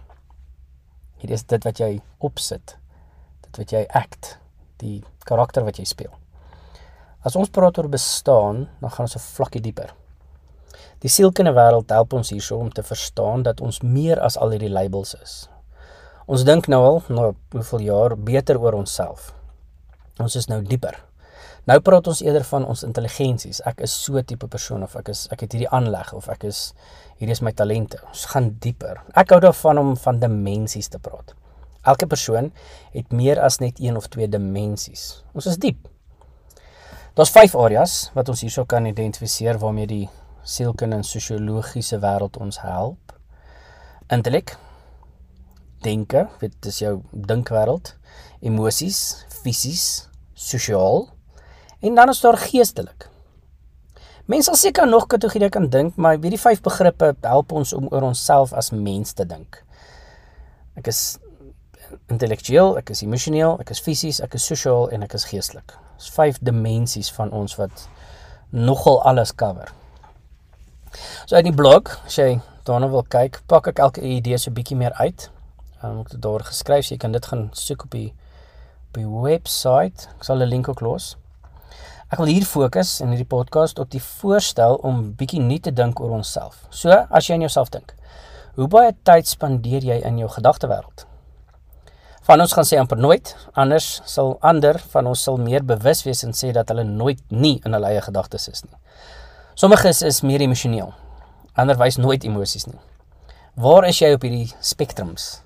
Hierdie 1.19 1.35
is 1.35 1.43
dit 1.43 1.65
wat 1.65 1.79
jy 1.79 2.01
opsit. 2.19 2.77
Dit 3.43 3.57
wat 3.57 3.71
jy 3.71 3.87
act, 3.89 4.39
die 4.77 5.05
karakter 5.25 5.65
wat 5.65 5.77
jy 5.77 5.85
speel. 5.85 6.11
As 7.25 7.37
ons 7.37 7.49
praat 7.49 7.79
oor 7.79 7.89
bestaan, 7.89 8.69
dan 8.81 8.91
gaan 8.91 9.05
ons 9.07 9.17
'n 9.17 9.19
vlakkie 9.19 9.61
dieper. 9.61 9.95
Die 11.03 11.11
sielkunde 11.11 11.51
wêreld 11.57 11.91
help 11.91 12.13
ons 12.15 12.31
hierso 12.31 12.61
om 12.63 12.69
te 12.71 12.83
verstaan 12.87 13.43
dat 13.43 13.61
ons 13.61 13.81
meer 13.83 14.21
as 14.23 14.37
al 14.39 14.55
hierdie 14.55 14.71
labels 14.71 15.17
is. 15.19 15.33
Ons 16.31 16.45
dink 16.47 16.69
nou 16.71 16.79
al 16.87 17.01
na 17.11 17.33
hoeveel 17.57 17.89
jaar 17.89 18.15
beter 18.15 18.61
oor 18.63 18.77
onsself. 18.79 19.33
Ons 20.23 20.37
is 20.39 20.47
nou 20.47 20.61
dieper. 20.63 20.95
Nou 21.67 21.81
praat 21.83 22.07
ons 22.11 22.23
eerder 22.23 22.47
van 22.47 22.69
ons 22.71 22.85
intelligensies. 22.87 23.59
Ek 23.67 23.83
is 23.83 23.95
so 24.05 24.23
tipe 24.23 24.47
persoon 24.47 24.87
of 24.87 24.95
ek 24.99 25.11
is 25.11 25.25
ek 25.35 25.43
het 25.43 25.57
hierdie 25.57 25.71
aanleg 25.75 26.15
of 26.15 26.31
ek 26.31 26.47
is 26.47 26.63
hierdie 27.19 27.35
is 27.35 27.43
my 27.43 27.51
talente. 27.51 27.99
Ons 28.07 28.29
gaan 28.31 28.53
dieper. 28.63 29.03
Ek 29.19 29.35
hou 29.35 29.43
daarvan 29.43 29.83
om 29.83 29.93
van 30.07 30.23
dimensies 30.23 30.91
te 30.91 31.03
praat. 31.03 31.35
Elke 31.83 32.07
persoon 32.07 32.53
het 32.95 33.11
meer 33.11 33.43
as 33.43 33.59
net 33.59 33.83
een 33.83 33.99
of 33.99 34.07
twee 34.07 34.31
dimensies. 34.31 35.25
Ons 35.35 35.51
is 35.51 35.59
diep. 35.59 35.83
Daar's 37.19 37.35
vyf 37.35 37.59
areas 37.59 38.13
wat 38.15 38.31
ons 38.31 38.47
hierso 38.47 38.63
kan 38.71 38.87
identifiseer 38.87 39.59
waarmee 39.59 39.91
die 39.91 40.05
sielkunde 40.43 40.97
en 41.01 41.07
sosiologiese 41.07 41.99
wêreld 42.03 42.37
ons 42.43 42.61
help. 42.65 43.15
Intellek, 44.13 44.57
denke, 45.83 46.27
dit 46.41 46.67
is 46.71 46.83
jou 46.83 46.99
dinkwêreld, 47.13 47.95
emosies, 48.43 49.25
fisies, 49.43 50.09
sosiaal 50.35 51.09
en 51.83 51.95
dan 51.95 52.09
is 52.09 52.21
daar 52.21 52.39
geestelik. 52.39 53.09
Mense 54.31 54.51
sal 54.51 54.59
seker 54.59 54.87
nog 54.87 55.09
kategorieë 55.11 55.51
kan 55.51 55.67
dink, 55.69 55.97
maar 55.99 56.15
hierdie 56.15 56.39
vyf 56.39 56.63
begrippe 56.63 57.11
help 57.27 57.53
ons 57.53 57.73
om 57.75 57.89
oor 57.91 58.07
onsself 58.07 58.53
as 58.55 58.71
mens 58.71 59.13
te 59.19 59.27
dink. 59.27 59.59
Ek 60.79 60.87
is 60.93 61.19
intellektueel, 62.09 62.77
ek 62.79 62.95
is 62.95 63.03
emosioneel, 63.03 63.59
ek 63.61 63.75
is 63.75 63.83
fisies, 63.83 64.23
ek 64.23 64.39
is 64.39 64.47
sosiaal 64.47 64.89
en 64.95 65.03
ek 65.03 65.19
is 65.19 65.27
geestelik. 65.29 65.75
Dis 65.99 66.13
vyf 66.15 66.39
dimensies 66.41 67.11
van 67.19 67.35
ons 67.35 67.59
wat 67.59 67.87
nogal 68.55 69.03
alles 69.11 69.35
cover. 69.35 69.75
So 71.27 71.37
uit 71.37 71.45
die 71.45 71.55
blog, 71.57 71.95
as 72.07 72.19
jy 72.19 72.41
daarna 72.69 72.89
wil 72.93 73.05
kyk, 73.09 73.41
pak 73.51 73.71
ek 73.73 73.81
elke 73.83 74.03
idee 74.07 74.39
so 74.39 74.51
bietjie 74.55 74.77
meer 74.77 74.93
uit. 75.01 75.31
Um, 75.83 76.03
ek 76.03 76.15
het 76.15 76.23
daar 76.23 76.45
geskryf, 76.47 76.87
so 76.87 76.95
jy 76.95 77.01
kan 77.03 77.13
dit 77.13 77.27
gaan 77.27 77.49
soek 77.59 77.87
op 77.89 77.97
die 77.97 78.11
op 78.93 79.01
die 79.01 79.09
webwerf. 79.09 80.09
Ek 80.19 80.25
sal 80.25 80.43
'n 80.43 80.49
link 80.49 80.69
ook 80.69 80.81
los. 80.81 81.17
Ek 82.13 82.19
wil 82.19 82.29
hier 82.29 82.45
fokus 82.45 83.01
in 83.01 83.09
hierdie 83.09 83.25
podcast 83.25 83.79
op 83.79 83.89
die 83.91 84.03
voorstel 84.03 84.75
om 84.85 85.15
bietjie 85.17 85.41
nuut 85.41 85.63
te 85.63 85.73
dink 85.73 86.01
oor 86.01 86.11
onsself. 86.11 86.67
So, 86.69 86.91
as 86.91 87.27
jy 87.27 87.35
aan 87.35 87.41
jouself 87.41 87.71
dink, 87.71 87.95
hoe 88.55 88.69
baie 88.69 88.93
tyd 89.03 89.27
spandeer 89.27 89.81
jy 89.81 89.97
in 90.05 90.19
jou 90.19 90.29
gedagtewêreld? 90.29 91.07
Van 92.23 92.41
ons 92.41 92.53
gaan 92.53 92.69
sê 92.69 92.77
amper 92.79 93.01
nooit, 93.01 93.33
anders 93.59 94.03
sal 94.05 94.37
ander 94.41 94.77
van 94.93 95.07
ons 95.07 95.23
sal 95.23 95.41
meer 95.41 95.65
bewus 95.65 96.05
wees 96.05 96.23
en 96.23 96.37
sê 96.37 96.53
dat 96.53 96.69
hulle 96.69 96.85
nooit 96.85 97.19
nie 97.31 97.61
in 97.65 97.73
hulle 97.73 97.89
eie 97.95 98.05
gedagtes 98.05 98.47
is 98.53 98.63
nie. 98.67 98.77
Sommiges 99.55 100.03
is 100.03 100.23
meer 100.23 100.41
emosioneel. 100.41 100.93
Ander 101.55 101.77
wys 101.77 101.97
nooit 101.97 102.25
emosies 102.25 102.67
nie. 102.67 102.79
Waar 103.55 103.85
is 103.89 103.99
jy 104.01 104.13
op 104.15 104.23
hierdie 104.25 104.49
spektrums? 104.61 105.43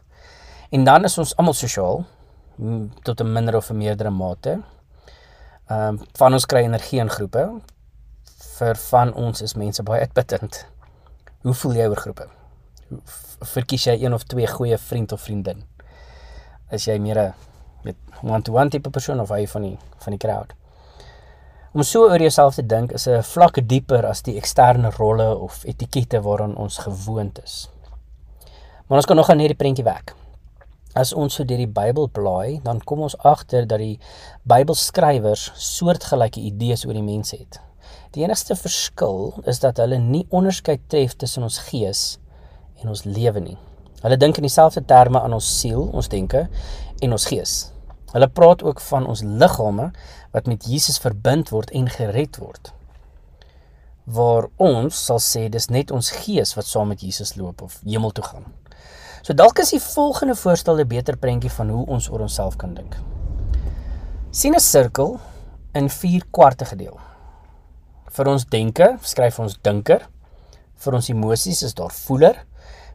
En 0.70 0.84
dan 0.84 1.04
is 1.04 1.18
ons 1.18 1.34
almal 1.36 1.54
sosiaal 1.54 2.04
tot 3.02 3.20
'n 3.20 3.32
minder 3.32 3.56
of 3.56 3.70
'n 3.70 3.76
meerdere 3.76 4.10
mate. 4.10 4.62
Ehm 5.68 5.88
um, 5.88 6.00
van 6.18 6.32
ons 6.32 6.46
kry 6.46 6.62
energie 6.62 7.00
in 7.00 7.10
groepe. 7.10 7.60
Vir 8.58 8.76
van 8.76 9.14
ons 9.14 9.42
is 9.42 9.54
mense 9.54 9.82
baie 9.82 10.00
uitputtend. 10.00 10.66
Hoe 11.42 11.54
voel 11.54 11.74
jy 11.74 11.86
oor 11.86 11.96
groepe? 11.96 12.28
Verkies 13.40 13.84
jy 13.84 14.04
een 14.04 14.14
of 14.14 14.22
twee 14.22 14.46
goeie 14.46 14.78
vriend 14.78 15.12
of 15.12 15.20
vriendin? 15.20 15.64
is 16.74 16.86
jy 16.86 16.98
meer 16.98 17.18
'n 17.18 17.34
met 17.84 17.96
one-to-one 18.22 18.70
tipe 18.70 18.90
persoon 18.90 19.20
of 19.20 19.28
hy 19.28 19.46
van 19.46 19.62
die 19.62 19.78
van 19.98 20.12
die 20.12 20.18
crowd. 20.18 20.52
Om 21.76 21.82
so 21.84 22.06
oor 22.08 22.22
jouself 22.24 22.54
te 22.56 22.62
dink 22.64 22.92
is 22.96 23.04
'n 23.06 23.22
vlak 23.22 23.58
dieper 23.68 24.06
as 24.06 24.22
die 24.22 24.36
eksterne 24.40 24.90
rolle 24.90 25.36
of 25.36 25.64
etikette 25.64 26.22
waaraan 26.22 26.56
ons 26.56 26.78
gewoond 26.78 27.42
is. 27.44 27.68
Maar 28.86 28.96
ons 28.96 29.06
kan 29.06 29.16
nog 29.16 29.28
aan 29.30 29.38
hierdie 29.38 29.56
prentjie 29.56 29.84
werk. 29.84 30.14
As 30.94 31.12
ons 31.12 31.34
so 31.34 31.44
deur 31.44 31.58
die 31.58 31.68
Bybel 31.68 32.08
blaai, 32.08 32.60
dan 32.62 32.80
kom 32.80 33.00
ons 33.00 33.18
agter 33.18 33.66
dat 33.66 33.78
die 33.78 33.98
Bybelskrywers 34.42 35.52
soortgelyke 35.54 36.40
idees 36.40 36.86
oor 36.86 36.94
die 36.94 37.02
mens 37.02 37.30
het. 37.30 37.60
Die 38.10 38.24
enigste 38.24 38.56
verskil 38.56 39.34
is 39.44 39.58
dat 39.58 39.76
hulle 39.76 39.98
nie 39.98 40.26
onderskeid 40.30 40.88
tref 40.88 41.14
tussen 41.16 41.42
ons 41.42 41.58
gees 41.58 42.18
en 42.80 42.88
ons 42.88 43.04
lewe 43.04 43.40
nie. 43.40 43.58
Hulle 44.00 44.16
dink 44.16 44.36
in 44.36 44.42
dieselfde 44.42 44.84
terme 44.84 45.20
aan 45.20 45.32
ons 45.32 45.60
siel, 45.60 45.90
ons 45.92 46.08
denke 46.08 46.48
en 47.00 47.12
ons 47.12 47.26
gees. 47.26 47.75
Hulle 48.12 48.28
praat 48.28 48.62
ook 48.62 48.80
van 48.80 49.06
ons 49.06 49.22
liggame 49.22 49.90
wat 50.32 50.46
met 50.46 50.64
Jesus 50.64 50.98
verbind 51.02 51.50
word 51.50 51.70
en 51.70 51.88
gered 51.90 52.38
word. 52.38 52.72
Waar 54.04 54.46
ons 54.62 55.04
sal 55.08 55.18
sê 55.18 55.48
dis 55.50 55.68
net 55.68 55.90
ons 55.90 56.12
gees 56.22 56.54
wat 56.54 56.68
saam 56.68 56.92
met 56.94 57.02
Jesus 57.02 57.34
loop 57.36 57.62
of 57.66 57.80
hemel 57.84 58.14
toe 58.14 58.24
gaan. 58.24 58.46
So 59.26 59.34
dalk 59.34 59.58
is 59.58 59.72
die 59.74 59.82
volgende 59.82 60.36
voorstel 60.38 60.78
'n 60.80 60.88
beter 60.88 61.16
prentjie 61.16 61.50
van 61.50 61.68
hoe 61.68 61.86
ons 61.86 62.08
oor 62.10 62.20
onsself 62.20 62.56
kan 62.56 62.74
dink. 62.74 62.96
sien 64.30 64.54
'n 64.54 64.60
sirkel 64.60 65.18
in 65.74 65.88
4 65.90 66.22
kwarte 66.30 66.64
gedeel. 66.64 66.98
Vir 68.10 68.26
ons 68.26 68.44
denke, 68.44 68.98
skryf 69.02 69.38
ons 69.38 69.58
dinker. 69.62 70.08
Vir 70.76 70.94
ons 70.94 71.08
emosies 71.08 71.62
is 71.62 71.74
daar 71.74 71.90
voeler. 71.90 72.46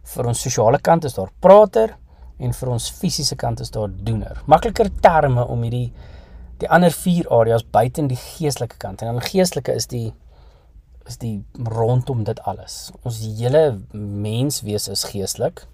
Vir 0.04 0.28
ons 0.28 0.42
sosiale 0.42 0.80
kant 0.80 1.06
is 1.06 1.14
daar 1.14 1.32
prater 1.40 1.98
en 2.42 2.54
vir 2.58 2.72
ons 2.74 2.90
fisiese 3.02 3.38
kant 3.40 3.62
is 3.64 3.72
daar 3.74 3.92
doener. 3.92 4.42
Makliker 4.50 4.90
terme 5.04 5.46
om 5.46 5.62
hierdie 5.66 5.92
die 6.62 6.70
ander 6.70 6.94
vier 6.94 7.26
areas 7.34 7.64
buite 7.66 8.04
in 8.04 8.10
die 8.12 8.20
geestelike 8.20 8.78
kant. 8.82 9.02
En 9.02 9.16
dan 9.16 9.24
geestelike 9.26 9.74
is 9.74 9.88
die 9.90 10.12
is 11.10 11.18
die 11.18 11.42
rondom 11.66 12.24
dit 12.24 12.40
alles. 12.46 12.92
Ons 13.02 13.24
hele 13.26 13.82
menswese 13.98 14.94
is 14.94 15.08
geestelik. 15.10 15.66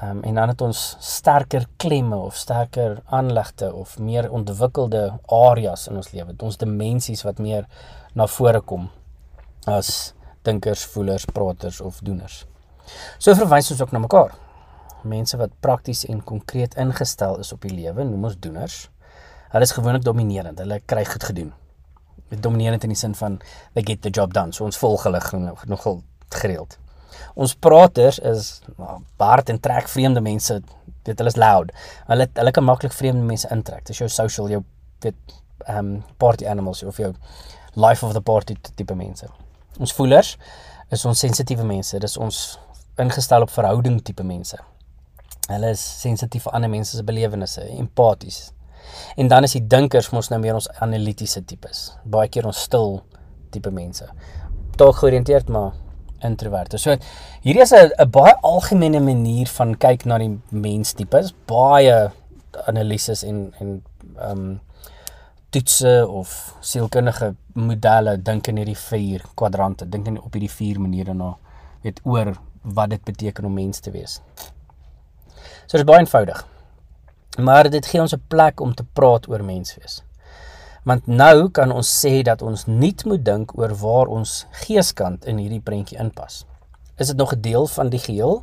Ehm 0.00 0.16
um, 0.18 0.22
en 0.26 0.40
dan 0.40 0.48
het 0.48 0.60
ons 0.64 0.96
sterker 0.98 1.66
klemme 1.76 2.16
of 2.16 2.36
sterker 2.36 3.02
aanlegte 3.06 3.72
of 3.72 3.98
meer 3.98 4.30
ontwikkelde 4.30 5.18
areas 5.26 5.86
in 5.88 6.00
ons 6.00 6.10
lewe. 6.12 6.34
Ons 6.38 6.56
dimensies 6.56 7.22
wat 7.22 7.38
meer 7.38 7.68
na 8.14 8.26
vore 8.26 8.60
kom 8.60 8.88
as 9.66 10.14
dinkers, 10.42 10.84
voelers, 10.84 11.24
praters 11.24 11.80
of 11.80 12.00
doeners. 12.02 12.46
So 13.18 13.34
verwys 13.38 13.70
ons 13.70 13.80
ook 13.80 13.92
na 13.92 14.02
mekaar. 14.02 14.34
Mense 15.02 15.36
wat 15.36 15.54
prakties 15.60 16.04
en 16.06 16.22
konkreet 16.24 16.74
ingestel 16.78 17.38
is 17.42 17.52
op 17.52 17.64
die 17.66 17.74
lewe, 17.74 18.04
noem 18.04 18.28
ons 18.30 18.38
doeners. 18.38 18.84
Hulle 19.52 19.66
is 19.66 19.74
gewoonlik 19.76 20.04
dominerend. 20.04 20.58
Hulle 20.62 20.80
kry 20.86 21.04
goed 21.04 21.24
gedoen. 21.28 21.52
Dominerend 22.32 22.84
in 22.86 22.94
die 22.94 22.98
sin 22.98 23.14
van 23.14 23.40
they 23.74 23.82
get 23.82 24.02
the 24.02 24.10
job 24.10 24.32
done. 24.32 24.52
So 24.52 24.64
ons 24.64 24.78
volg 24.80 25.04
hulle 25.04 25.20
nogal 25.68 26.00
gereeld. 26.32 26.78
Ons 27.34 27.54
praters 27.54 28.18
is 28.18 28.62
nou, 28.78 28.98
baard 29.20 29.52
en 29.52 29.60
trek 29.60 29.88
vreemde 29.92 30.20
mense. 30.24 30.60
Dit 31.04 31.18
hulle 31.18 31.32
is 31.32 31.36
loud. 31.36 31.72
Hulle 32.08 32.28
hulle 32.38 32.54
kan 32.56 32.64
maklik 32.64 32.96
vreemde 32.96 33.24
mense 33.28 33.48
intrek. 33.52 33.84
Dis 33.88 34.00
jou 34.00 34.08
social, 34.08 34.50
jou 34.56 34.64
weet 35.04 35.38
ehm 35.66 35.78
um, 35.78 36.02
party 36.18 36.46
animals 36.50 36.82
of 36.82 36.96
jou 36.98 37.12
life 37.74 38.06
of 38.06 38.12
the 38.12 38.20
party 38.20 38.56
tipe 38.74 38.94
mense. 38.94 39.28
Ons 39.78 39.92
voelers 39.92 40.36
is 40.90 41.04
ons 41.04 41.18
sensitiewe 41.18 41.64
mense. 41.64 41.98
Dis 41.98 42.16
ons 42.16 42.42
ingestel 43.00 43.46
op 43.46 43.52
verhouding 43.52 44.00
tipe 44.04 44.24
mense. 44.26 44.58
Hulle 45.52 45.70
is 45.76 45.82
sensitief 46.00 46.46
vir 46.48 46.56
ander 46.58 46.70
mense 46.72 46.96
se 46.96 47.04
belewennisse, 47.06 47.66
empaties. 47.78 48.52
En 49.16 49.28
dan 49.28 49.44
is 49.44 49.56
die 49.56 49.66
dinkers 49.66 50.10
mos 50.12 50.30
nou 50.32 50.40
meer 50.42 50.56
ons 50.58 50.68
analitiese 50.84 51.44
tipes. 51.44 51.92
Baie 52.04 52.28
keer 52.32 52.48
ons 52.48 52.64
stil 52.68 53.00
tipe 53.54 53.70
mense. 53.70 54.08
Taak 54.80 54.98
georiënteerd 55.02 55.52
maar 55.52 55.72
introverte. 56.26 56.78
So 56.78 56.96
hierdie 57.42 57.62
is 57.62 57.72
'n 57.72 58.10
baie 58.10 58.34
algemene 58.42 59.00
manier 59.00 59.46
van 59.46 59.74
kyk 59.76 60.04
na 60.04 60.18
die 60.18 60.38
menstipes. 60.50 61.32
Baie 61.46 62.10
analises 62.66 63.22
en 63.22 63.54
en 63.60 63.82
ehm 64.16 64.38
um, 64.38 64.60
toetse 65.50 66.08
of 66.08 66.56
sielkundige 66.60 67.34
modelle 67.52 68.16
dink 68.22 68.48
in 68.48 68.56
hierdie 68.56 68.76
vier 68.76 69.24
kwadrante. 69.34 69.88
Dink 69.88 70.06
in 70.06 70.20
op 70.20 70.32
hierdie 70.32 70.50
vier 70.50 70.80
maniere 70.80 71.14
na 71.14 71.36
weet 71.82 72.00
oor 72.04 72.32
wat 72.62 72.90
dit 72.90 73.04
beteken 73.04 73.44
om 73.44 73.52
mens 73.52 73.80
te 73.80 73.90
wees. 73.90 74.20
So 75.72 75.78
dit 75.78 75.86
is 75.86 75.88
baie 75.88 76.02
eenvoudig. 76.04 76.40
Maar 77.40 77.70
dit 77.72 77.86
gee 77.88 78.00
ons 78.00 78.12
'n 78.12 78.24
plek 78.28 78.60
om 78.60 78.74
te 78.74 78.84
praat 78.84 79.28
oor 79.28 79.44
mens 79.44 79.76
wees. 79.76 80.02
Want 80.84 81.06
nou 81.06 81.48
kan 81.48 81.72
ons 81.72 82.04
sê 82.04 82.22
dat 82.22 82.42
ons 82.42 82.66
nie 82.66 82.94
moet 83.04 83.24
dink 83.24 83.58
oor 83.58 83.74
waar 83.74 84.06
ons 84.06 84.46
geeskant 84.50 85.24
in 85.24 85.38
hierdie 85.38 85.60
prentjie 85.60 85.98
inpas. 85.98 86.44
Is 86.96 87.06
dit 87.06 87.16
nog 87.16 87.32
'n 87.32 87.40
deel 87.40 87.66
van 87.66 87.88
die 87.88 87.98
geheel? 87.98 88.42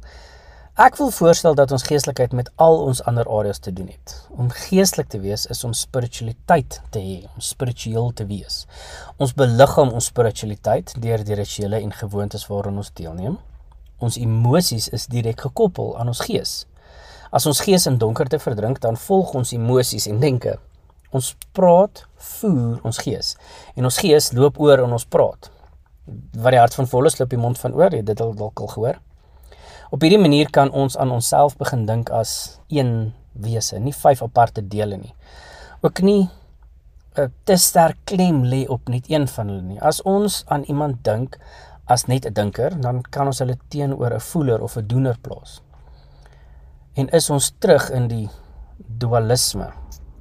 Ek 0.75 0.95
wil 0.95 1.11
voorstel 1.11 1.55
dat 1.55 1.71
ons 1.71 1.83
geestelikheid 1.83 2.31
met 2.31 2.51
al 2.55 2.85
ons 2.85 3.03
ander 3.03 3.29
areas 3.29 3.59
te 3.59 3.73
doen 3.73 3.87
het. 3.87 4.27
Om 4.29 4.49
geestelik 4.49 5.07
te 5.07 5.19
wees 5.19 5.45
is 5.45 5.63
om 5.63 5.73
spiritualiteit 5.73 6.81
te 6.89 6.99
hê, 6.99 7.29
om 7.35 7.41
spiritueel 7.41 8.11
te 8.13 8.25
wees. 8.25 8.65
Ons 9.17 9.33
beliggaam 9.33 9.89
ons 9.89 10.05
spiritualiteit 10.05 11.01
deur 11.01 11.23
die 11.23 11.35
rituele 11.35 11.79
en 11.79 11.91
gewoontes 11.91 12.47
waaraan 12.47 12.77
ons 12.77 12.91
deelneem 12.93 13.37
ons 13.99 14.17
emosies 14.17 14.89
is 14.89 15.07
direk 15.11 15.41
gekoppel 15.41 15.97
aan 15.99 16.07
ons 16.07 16.19
gees. 16.19 16.65
As 17.31 17.45
ons 17.45 17.61
gees 17.61 17.85
in 17.85 17.99
donkerte 18.01 18.39
verdrink, 18.41 18.79
dan 18.81 18.97
volg 18.97 19.35
ons 19.37 19.53
emosies 19.53 20.07
en 20.09 20.19
denke. 20.19 20.55
Ons 21.13 21.35
praat 21.57 22.03
voer 22.39 22.79
ons 22.85 22.97
gees 23.01 23.35
en 23.75 23.87
ons 23.89 23.97
gees 23.97 24.31
loop 24.37 24.59
oor 24.61 24.83
in 24.83 24.91
ons 24.93 25.05
praat. 25.05 25.49
Wat 26.37 26.53
die 26.53 26.61
hart 26.61 26.77
van 26.77 26.89
volle 26.89 27.09
loop 27.19 27.29
die 27.29 27.41
mond 27.41 27.57
van 27.61 27.73
oor, 27.77 27.93
jy 27.93 28.01
dit 28.05 28.21
al 28.21 28.33
dalk 28.37 28.61
al 28.61 28.73
gehoor. 28.73 28.99
Op 29.89 30.01
hierdie 30.05 30.21
manier 30.21 30.49
kan 30.53 30.69
ons 30.69 30.97
aan 30.97 31.11
onsself 31.11 31.55
begin 31.57 31.87
dink 31.89 32.11
as 32.13 32.59
een 32.69 33.13
wese, 33.33 33.79
nie 33.81 33.93
vyf 33.93 34.21
aparte 34.25 34.61
dele 34.61 34.97
nie. 34.97 35.13
Ook 35.81 36.01
nie 36.01 36.29
'n 37.17 37.33
te 37.43 37.57
sterk 37.57 37.97
klem 38.05 38.43
lê 38.45 38.67
op 38.69 38.89
net 38.89 39.09
een 39.09 39.27
van 39.27 39.47
hulle 39.49 39.61
nie. 39.61 39.81
As 39.81 40.01
ons 40.01 40.43
aan 40.47 40.63
iemand 40.63 41.03
dink 41.03 41.37
as 41.87 42.05
net 42.07 42.25
'n 42.25 42.33
dinker, 42.33 42.81
dan 42.81 43.01
kan 43.01 43.25
ons 43.25 43.39
hulle 43.39 43.57
teenoor 43.69 44.13
'n 44.13 44.19
voeler 44.19 44.61
of 44.61 44.77
'n 44.77 44.87
doener 44.87 45.17
plaas. 45.21 45.61
En 46.93 47.09
is 47.09 47.29
ons 47.29 47.51
terug 47.59 47.89
in 47.89 48.07
die 48.07 48.29
dualisme. 48.77 49.69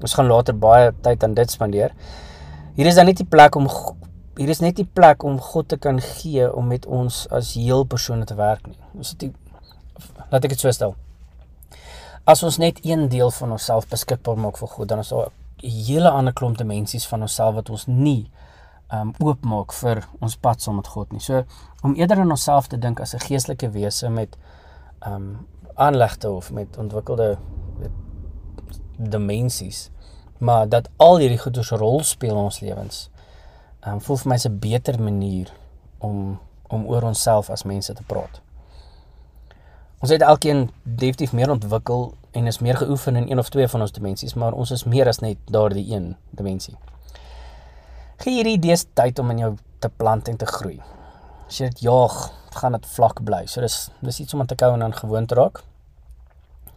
Ons 0.00 0.14
gaan 0.14 0.26
later 0.26 0.54
baie 0.54 0.92
tyd 1.02 1.24
aan 1.24 1.34
dit 1.34 1.50
spandeer. 1.50 1.94
Hier 2.76 2.86
is 2.86 2.94
dan 2.94 3.08
net 3.10 3.18
die 3.18 3.26
plek 3.26 3.56
om 3.58 3.66
hier 4.38 4.52
is 4.52 4.60
net 4.62 4.76
die 4.78 4.86
plek 4.86 5.24
om 5.26 5.40
God 5.42 5.68
te 5.68 5.76
kan 5.82 5.98
gee 6.00 6.46
om 6.46 6.68
met 6.70 6.86
ons 6.86 7.24
as 7.34 7.56
heel 7.58 7.82
persone 7.90 8.24
te 8.24 8.36
werk 8.38 8.66
nie. 8.68 8.78
Ons 8.94 9.10
het 9.14 9.24
die, 9.24 9.32
laat 10.30 10.44
ek 10.46 10.54
dit 10.54 10.62
so 10.62 10.70
stel. 10.70 10.94
As 12.28 12.44
ons 12.46 12.60
net 12.62 12.78
een 12.86 13.08
deel 13.10 13.32
van 13.34 13.56
onsself 13.56 13.88
beskikbaar 13.90 14.38
maak 14.38 14.60
vir 14.60 14.70
God, 14.70 14.90
dan 14.92 15.02
is 15.02 15.10
daar 15.10 15.32
hele 15.58 16.10
ander 16.14 16.32
klomp 16.32 16.58
dimensies 16.58 17.08
van 17.10 17.26
onsself 17.26 17.56
wat 17.58 17.72
ons 17.74 17.88
nie 17.90 18.28
um 18.94 19.10
oopmaak 19.20 19.74
vir 19.76 20.04
ons 20.24 20.38
pad 20.40 20.62
saam 20.62 20.78
met 20.78 20.86
God 20.88 21.10
nie. 21.12 21.20
So 21.20 21.42
om 21.82 21.96
eerder 21.98 22.22
aan 22.22 22.30
onsself 22.30 22.70
te 22.70 22.78
dink 22.78 23.00
as 23.00 23.14
'n 23.14 23.26
geestelike 23.26 23.70
wese 23.74 24.08
met 24.08 24.36
um 25.06 25.46
aanlegte 25.74 26.30
of 26.30 26.52
met 26.52 26.78
ontwikkelde 26.78 27.38
dimensies, 28.96 29.90
maar 30.38 30.68
dat 30.68 30.88
al 30.96 31.18
hierdie 31.18 31.38
goeders 31.38 31.70
rol 31.70 32.02
speel 32.02 32.34
in 32.34 32.42
ons 32.50 32.60
lewens. 32.60 33.10
Um 33.86 34.00
voel 34.00 34.16
vir 34.16 34.28
my 34.28 34.38
'n 34.44 34.58
beter 34.58 35.02
manier 35.02 35.52
om 35.98 36.40
om 36.68 36.86
oor 36.86 37.02
onsself 37.02 37.50
as 37.50 37.62
mense 37.62 37.92
te 37.92 38.02
praat. 38.02 38.40
Ons 39.98 40.10
het 40.10 40.22
elkeen 40.22 40.70
definitief 40.82 41.32
meer 41.32 41.50
ontwikkel 41.50 42.14
en 42.30 42.46
is 42.46 42.58
meer 42.58 42.76
geoefen 42.76 43.16
in 43.16 43.30
een 43.30 43.38
of 43.38 43.48
twee 43.48 43.68
van 43.68 43.80
ons 43.80 43.92
dimensies, 43.92 44.34
maar 44.34 44.52
ons 44.52 44.70
is 44.70 44.84
meer 44.84 45.08
as 45.08 45.18
net 45.18 45.36
daardie 45.44 45.94
een 45.94 46.16
dimensie. 46.30 46.76
Gee 48.16 48.34
hierdie 48.34 48.56
idees 48.58 48.84
tyd 48.92 49.18
om 49.18 49.30
in 49.30 49.38
jou 49.38 49.56
te 49.78 49.88
plant 49.88 50.28
en 50.28 50.36
te 50.36 50.46
groei. 50.46 50.80
As 51.46 51.58
jy 51.58 51.70
dit 51.72 51.80
jaag, 51.80 52.16
gaan 52.54 52.72
dit 52.72 52.86
vlak 52.86 53.24
bly. 53.24 53.46
So 53.46 53.60
dis 53.60 53.88
dis 54.00 54.20
iets 54.20 54.34
om 54.34 54.40
aan 54.40 54.46
te 54.46 54.54
kou 54.54 54.72
en 54.74 54.82
aan 54.82 54.94
gewoon 54.94 55.26
te 55.26 55.34
raak. 55.34 55.62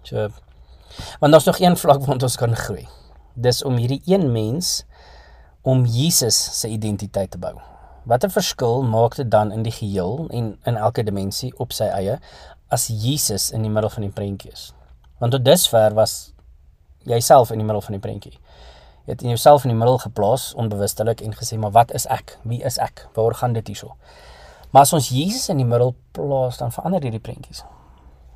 So 0.03 0.29
want 1.19 1.31
daar's 1.31 1.45
nog 1.45 1.59
een 1.59 1.77
vlak 1.77 2.05
waar 2.05 2.21
ons 2.21 2.35
kan 2.35 2.55
groei. 2.55 2.87
Dis 3.33 3.63
om 3.63 3.75
hierdie 3.75 4.01
een 4.05 4.31
mens 4.31 4.83
om 5.61 5.85
Jesus 5.85 6.59
se 6.59 6.67
identiteit 6.67 7.31
te 7.31 7.37
bou. 7.37 7.53
Watter 8.03 8.31
verskil 8.33 8.83
maak 8.83 9.15
dit 9.15 9.31
dan 9.31 9.51
in 9.51 9.63
die 9.63 9.71
geheel 9.71 10.27
en 10.29 10.57
in 10.65 10.75
elke 10.75 11.03
dimensie 11.03 11.53
op 11.57 11.71
sy 11.71 11.85
eie 11.93 12.17
as 12.67 12.87
Jesus 12.87 13.51
in 13.51 13.61
die 13.61 13.71
middel 13.71 13.91
van 13.93 14.07
die 14.07 14.13
prentjie 14.15 14.51
is? 14.51 14.71
Want 15.19 15.35
tot 15.35 15.45
dusver 15.45 15.93
was 15.93 16.33
jouself 17.05 17.51
in 17.51 17.61
die 17.61 17.65
middel 17.65 17.81
van 17.81 17.97
die 17.97 18.01
prentjie. 18.01 18.33
Jy 19.05 19.13
het 19.15 19.21
in 19.21 19.33
jouself 19.33 19.63
in 19.65 19.73
die 19.73 19.77
middel 19.77 19.97
geplaas 20.01 20.51
onbewustelik 20.53 21.21
en 21.21 21.33
gesê, 21.33 21.57
"Maar 21.57 21.71
wat 21.71 21.93
is 21.93 22.05
ek? 22.05 22.37
Wie 22.43 22.63
is 22.63 22.77
ek? 22.77 23.07
Waar 23.13 23.35
gaan 23.35 23.53
dit 23.53 23.67
hierso?" 23.67 23.95
Maar 24.71 24.81
as 24.87 24.93
ons 24.95 25.09
Jesus 25.11 25.49
in 25.51 25.59
die 25.59 25.67
middel 25.67 25.95
plaas, 26.15 26.57
dan 26.57 26.71
verander 26.71 27.03
hierdie 27.03 27.23
prentjies. 27.23 27.63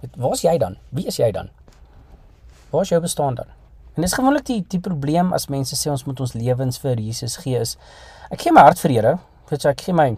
Weet, 0.02 0.18
waar's 0.20 0.44
jy 0.44 0.58
dan? 0.60 0.76
Wie 0.90 1.08
is 1.08 1.20
jy 1.20 1.32
dan? 1.32 1.50
Waar 2.72 2.84
is 2.84 2.92
jou 2.92 3.02
bestaan 3.02 3.36
dan? 3.36 3.52
En 3.96 4.04
dis 4.04 4.14
gewoonlik 4.14 4.44
die 4.50 4.60
die 4.68 4.82
probleem 4.84 5.32
as 5.34 5.48
mense 5.48 5.78
sê 5.80 5.88
ons 5.92 6.04
moet 6.04 6.20
ons 6.20 6.34
lewens 6.36 6.80
vir 6.84 7.00
Jesus 7.00 7.38
gee 7.40 7.60
is 7.60 7.78
ek 8.34 8.42
gee 8.44 8.52
my 8.52 8.66
hart 8.68 8.82
vir 8.84 8.92
Here, 8.92 9.14
weet 9.48 9.64
jy, 9.64 9.72
ek 9.72 9.84
gee 9.86 9.96
my 9.96 10.10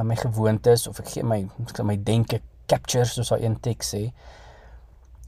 aan 0.00 0.08
my 0.08 0.16
gewoontes 0.16 0.86
of 0.88 1.02
ek 1.02 1.10
gee 1.12 1.26
my 1.26 1.42
my 1.84 1.96
denke 2.00 2.40
capture 2.70 3.04
soos 3.04 3.28
daai 3.34 3.44
een 3.44 3.58
teks 3.60 3.92
sê. 3.92 4.02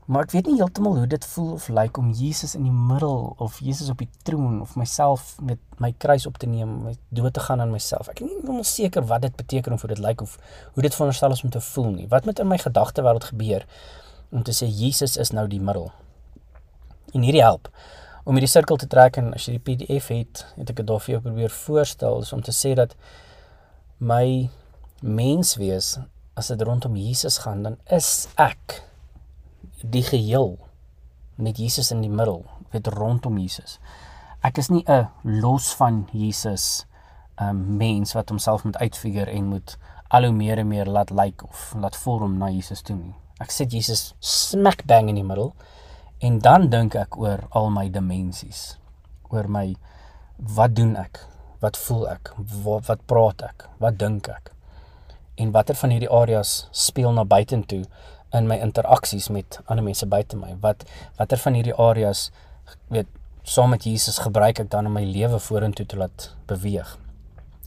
Maar 0.06 0.22
ek 0.22 0.36
weet 0.36 0.46
nie 0.46 0.60
heeltemal 0.60 1.00
hoe 1.00 1.08
dit 1.10 1.24
voel 1.32 1.52
of 1.56 1.64
lyk 1.68 1.78
like 1.78 2.00
om 2.00 2.12
Jesus 2.14 2.54
in 2.54 2.62
die 2.62 2.74
middel 2.74 3.32
of 3.42 3.58
Jesus 3.58 3.90
op 3.90 3.98
die 3.98 4.08
troon 4.22 4.60
of 4.62 4.76
myself 4.78 5.34
met 5.42 5.58
my 5.82 5.90
kruis 5.98 6.28
op 6.30 6.38
te 6.38 6.46
neem, 6.46 6.76
my 6.84 6.94
dood 7.08 7.34
te 7.34 7.42
gaan 7.42 7.60
aan 7.60 7.74
myself. 7.74 8.06
Ek 8.12 8.22
is 8.22 8.28
nie 8.28 8.36
heeltemal 8.36 8.64
seker 8.70 9.06
wat 9.10 9.26
dit 9.26 9.34
beteken 9.36 9.74
of 9.74 9.82
hoe 9.82 9.90
dit 9.90 10.02
lyk 10.02 10.22
like 10.22 10.22
of 10.22 10.38
hoe 10.76 10.86
dit 10.86 10.94
veronderstel 10.94 11.34
is 11.34 11.42
om 11.42 11.50
te 11.50 11.62
voel 11.72 11.90
nie. 11.96 12.08
Wat 12.12 12.24
met 12.24 12.38
in 12.38 12.46
my 12.46 12.58
gedagte 12.62 13.02
wêreld 13.02 13.26
gebeur 13.32 13.66
om 14.30 14.46
te 14.46 14.54
sê 14.54 14.70
Jesus 14.70 15.18
is 15.18 15.34
nou 15.34 15.48
die 15.50 15.60
middel. 15.60 15.90
En 17.12 17.26
hierdie 17.26 17.42
help 17.42 17.70
om 18.26 18.34
hierdie 18.34 18.50
sirkel 18.50 18.78
te 18.78 18.88
trek 18.90 19.18
en 19.20 19.34
as 19.34 19.44
jy 19.46 19.58
die 19.58 19.64
PDF 19.66 20.10
het, 20.10 20.42
het 20.56 20.70
ek 20.70 20.80
dit 20.82 20.86
daar 20.86 21.02
vir 21.02 21.16
jou 21.16 21.22
probeer 21.28 21.52
voorstel 21.54 22.22
is 22.22 22.32
om 22.34 22.42
te 22.46 22.54
sê 22.54 22.74
dat 22.78 22.94
my 23.98 24.50
menswees 25.02 25.96
as 26.36 26.50
dit 26.50 26.62
rondom 26.66 26.98
Jesus 26.98 27.38
gaan, 27.44 27.62
dan 27.62 27.78
is 27.90 28.26
ek 28.42 28.80
die 29.82 30.02
geheel 30.02 30.58
met 31.36 31.58
Jesus 31.58 31.90
in 31.90 32.00
die 32.00 32.12
middel, 32.12 32.44
weet 32.72 32.86
rondom 32.86 33.38
Jesus. 33.38 33.78
Ek 34.42 34.58
is 34.58 34.70
nie 34.70 34.84
'n 34.86 35.08
los 35.22 35.74
van 35.74 36.08
Jesus 36.12 36.86
'n 37.38 37.44
ehm, 37.44 37.76
mens 37.76 38.12
wat 38.12 38.28
homself 38.28 38.64
moet 38.64 38.76
uitfigure 38.76 39.30
en 39.30 39.44
moet 39.44 39.76
al 40.08 40.22
hoe 40.24 40.32
meer 40.32 40.58
en 40.58 40.68
meer 40.68 40.86
laat 40.86 41.10
lyk 41.10 41.24
like 41.24 41.44
of 41.44 41.74
laat 41.78 41.96
vorm 41.96 42.38
na 42.38 42.48
Jesus 42.48 42.82
toe 42.82 42.96
nie. 42.96 43.14
Ek 43.40 43.50
sit 43.50 43.72
Jesus 43.72 44.14
smack 44.20 44.86
bang 44.86 45.08
in 45.08 45.14
die 45.14 45.26
middel 45.26 45.54
en 46.18 46.38
dan 46.38 46.70
dink 46.70 46.94
ek 46.94 47.18
oor 47.18 47.46
al 47.50 47.70
my 47.70 47.88
dimensies, 47.92 48.78
oor 49.28 49.48
my 49.48 49.74
wat 50.38 50.74
doen 50.76 50.96
ek? 50.96 51.20
Wat 51.60 51.76
voel 51.76 52.08
ek? 52.08 52.32
Wat 52.64 52.86
wat 52.86 53.06
praat 53.06 53.42
ek? 53.42 53.68
Wat 53.78 53.98
dink 53.98 54.28
ek? 54.28 54.52
En 55.36 55.52
watter 55.52 55.76
van 55.76 55.92
hierdie 55.92 56.12
areas 56.12 56.68
speel 56.72 57.12
na 57.12 57.24
buitentoe 57.24 57.84
in 58.32 58.46
my 58.46 58.58
interaksies 58.58 59.28
met 59.28 59.60
ander 59.66 59.84
mense 59.84 60.06
buite 60.06 60.36
my. 60.36 60.54
Wat 60.60 60.84
watter 61.18 61.38
van 61.38 61.58
hierdie 61.58 61.74
areas 61.74 62.30
weet 62.88 63.06
saam 63.42 63.70
met 63.70 63.84
Jesus 63.86 64.18
gebruik 64.18 64.58
ek 64.58 64.70
dan 64.70 64.86
om 64.86 64.96
my 64.98 65.04
lewe 65.04 65.38
vorentoe 65.38 65.86
te 65.86 65.96
laat 65.96 66.32
beweeg? 66.46 66.96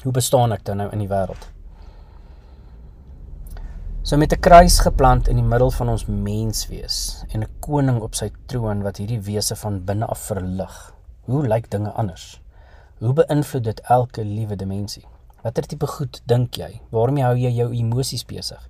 Hoe 0.03 0.11
bestaan 0.11 0.51
ek 0.51 0.65
dan 0.65 0.77
nou 0.83 0.89
in 0.91 0.99
die 0.99 1.11
wêreld? 1.11 1.49
So 4.03 4.17
met 4.17 4.33
'n 4.33 4.39
kruis 4.39 4.79
geplant 4.79 5.27
in 5.27 5.35
die 5.35 5.45
middel 5.45 5.71
van 5.71 5.89
ons 5.89 6.05
menswees 6.05 7.23
en 7.29 7.43
'n 7.43 7.51
koning 7.59 8.01
op 8.01 8.15
sy 8.15 8.31
troon 8.47 8.81
wat 8.81 8.97
hierdie 8.97 9.21
wese 9.21 9.55
van 9.55 9.83
binne 9.85 10.05
af 10.05 10.19
verlig. 10.19 10.93
Hoe 11.25 11.47
lyk 11.47 11.69
dinge 11.69 11.91
anders? 11.91 12.41
Hoe 12.99 13.13
beïnvloed 13.13 13.63
dit 13.63 13.79
elke 13.79 14.23
liewe 14.23 14.55
dimensie? 14.55 15.05
Watter 15.43 15.63
tipe 15.63 15.87
goed 15.87 16.21
dink 16.25 16.55
jy? 16.55 16.81
Waarmee 16.89 17.23
hou 17.23 17.35
jy 17.35 17.51
jou 17.51 17.71
emosies 17.71 18.25
besig? 18.25 18.69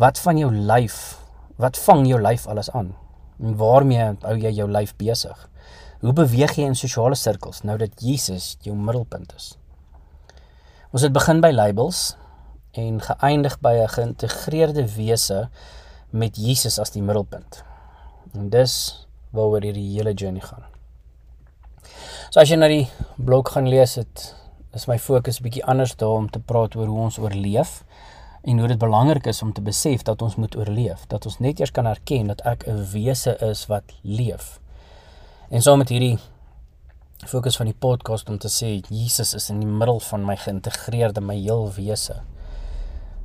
Wat 0.00 0.18
van 0.18 0.38
jou 0.38 0.50
lyf, 0.52 1.18
wat 1.60 1.78
vang 1.78 2.06
jou 2.08 2.20
lyf 2.20 2.46
alles 2.46 2.70
aan? 2.70 2.94
En 3.42 3.56
waarmee 3.56 4.12
hou 4.22 4.36
jy 4.38 4.52
jou 4.56 4.68
lyf 4.70 4.94
besig? 4.96 5.48
Hoe 6.00 6.12
beweeg 6.12 6.56
jy 6.58 6.66
in 6.66 6.78
sosiale 6.78 7.14
sirkels 7.18 7.62
nou 7.62 7.76
dat 7.78 8.00
Jesus 8.02 8.56
jou 8.62 8.74
middelpunt 8.76 9.34
is? 9.36 9.52
Ons 10.92 11.06
het 11.06 11.12
begin 11.14 11.40
by 11.40 11.52
labels 11.54 12.16
en 12.76 13.00
geëindig 13.00 13.58
by 13.60 13.74
'n 13.82 13.88
geïntegreerde 13.88 14.86
wese 14.96 15.48
met 16.10 16.36
Jesus 16.36 16.78
as 16.78 16.90
die 16.90 17.02
middelpunt. 17.02 17.62
En 18.34 18.48
dis 18.48 19.06
waaroor 19.30 19.62
hierdie 19.62 19.96
hele 19.96 20.12
journey 20.14 20.40
gaan. 20.40 20.64
So 22.30 22.40
as 22.40 22.48
jy 22.48 22.56
na 22.56 22.68
die 22.68 22.88
blog 23.16 23.52
gaan 23.52 23.68
lees, 23.68 23.94
het 23.94 24.34
is 24.72 24.86
my 24.88 24.98
fokus 24.98 25.40
bietjie 25.40 25.64
anders 25.64 25.96
daar 25.96 26.16
om 26.16 26.30
te 26.30 26.40
praat 26.40 26.76
oor 26.76 26.86
hoe 26.86 26.98
ons 26.98 27.18
oorleef 27.18 27.84
en 28.42 28.58
hoe 28.58 28.68
dit 28.68 28.78
belangrik 28.78 29.26
is 29.26 29.42
om 29.42 29.52
te 29.52 29.62
besef 29.62 30.02
dat 30.02 30.22
ons 30.22 30.34
moet 30.36 30.56
oorleef, 30.56 31.06
dat 31.06 31.26
ons 31.26 31.38
net 31.38 31.60
eers 31.60 31.70
kan 31.70 31.86
erken 31.86 32.26
dat 32.26 32.40
ek 32.40 32.66
'n 32.66 32.84
wese 32.92 33.36
is 33.38 33.66
wat 33.66 33.84
leef. 34.02 34.60
En 35.50 35.62
so 35.62 35.76
met 35.76 35.88
hierdie 35.88 36.18
fokus 37.26 37.56
van 37.56 37.66
die 37.66 37.76
podcast 37.78 38.28
om 38.28 38.38
te 38.38 38.48
sê 38.48 38.80
Jesus 38.88 39.34
is 39.34 39.50
in 39.50 39.60
die 39.60 39.68
middel 39.68 40.00
van 40.00 40.24
my 40.24 40.36
geïntegreerde 40.36 41.20
my 41.20 41.36
heel 41.36 41.70
wese. 41.72 42.22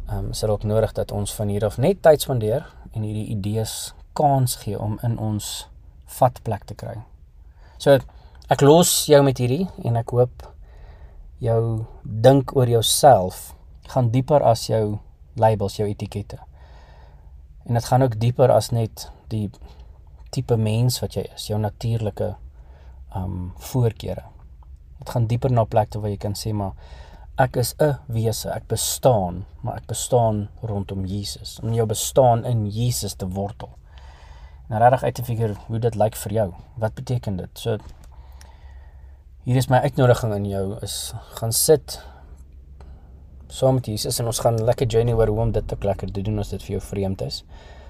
Ehm 0.08 0.18
um, 0.18 0.30
is 0.30 0.40
dit 0.40 0.50
ook 0.50 0.64
nodig 0.64 0.92
dat 0.92 1.12
ons 1.12 1.34
van 1.34 1.48
hier 1.48 1.66
af 1.66 1.78
net 1.78 2.02
tyd 2.02 2.22
spandeer 2.22 2.66
en 2.92 3.02
hierdie 3.02 3.26
idees 3.26 3.94
kans 4.14 4.56
gee 4.56 4.80
om 4.80 5.00
in 5.04 5.18
ons 5.18 5.68
vatplek 6.06 6.64
te 6.64 6.76
kry. 6.76 6.96
So 7.78 7.98
ek 8.50 8.62
los 8.62 9.06
jou 9.06 9.24
met 9.24 9.38
hierdie 9.38 9.68
en 9.84 9.96
ek 9.96 10.10
hoop 10.10 10.48
jou 11.44 11.86
dink 12.04 12.56
oor 12.56 12.70
jouself 12.70 13.54
gaan 13.88 14.10
dieper 14.12 14.44
as 14.44 14.68
jou 14.68 15.00
labels, 15.40 15.76
jou 15.76 15.88
etikette. 15.90 16.40
En 17.66 17.74
dit 17.74 17.86
gaan 17.86 18.04
ook 18.04 18.20
dieper 18.20 18.52
as 18.52 18.70
net 18.72 19.10
die 19.28 19.50
tipe 20.30 20.58
mens 20.58 21.00
wat 21.00 21.18
jy 21.18 21.26
is, 21.34 21.48
jou 21.48 21.60
natuurlike 21.60 22.36
um 23.16 23.52
voorkeure. 23.72 24.24
Dit 25.00 25.10
gaan 25.10 25.28
dieper 25.28 25.52
na 25.52 25.62
'n 25.62 25.68
plek 25.68 25.90
toe 25.90 26.02
waar 26.02 26.12
jy 26.12 26.18
kan 26.18 26.36
sê 26.36 26.54
maar 26.54 26.74
ek 27.38 27.56
is 27.56 27.76
'n 27.80 27.98
wese, 28.08 28.50
ek 28.50 28.68
bestaan, 28.68 29.46
maar 29.62 29.76
ek 29.78 29.88
bestaan 29.88 30.50
rondom 30.62 31.06
Jesus. 31.06 31.60
Om 31.60 31.74
jou 31.74 31.86
bestaan 31.86 32.46
in 32.46 32.70
Jesus 32.70 33.14
te 33.14 33.28
wortel. 33.28 33.70
En 34.70 34.80
regtig 34.80 35.04
uit 35.04 35.16
te 35.16 35.24
figure 35.24 35.56
hoe 35.68 35.80
dit 35.80 35.96
lyk 35.96 36.16
vir 36.16 36.34
jou. 36.34 36.54
Wat 36.76 36.94
beteken 36.94 37.38
dit? 37.38 37.50
So 37.54 37.78
hier 39.44 39.56
is 39.56 39.70
my 39.70 39.78
uitnodiging 39.78 40.34
aan 40.34 40.46
jou 40.46 40.78
is 40.82 41.14
gaan 41.40 41.54
sit 41.54 42.02
saam 43.48 43.74
met 43.80 43.86
Jesus 43.86 44.20
en 44.20 44.26
ons 44.26 44.40
gaan 44.40 44.58
lekker 44.64 44.88
journey 44.88 45.14
oor 45.16 45.28
hoe 45.28 45.40
om 45.40 45.52
dit 45.52 45.68
te 45.68 45.78
lekker 45.80 46.12
te 46.12 46.22
doen 46.22 46.40
as 46.40 46.50
dit 46.52 46.64
vir 46.64 46.78
jou 46.78 46.82
vreemd 46.84 47.22
is. 47.22 47.44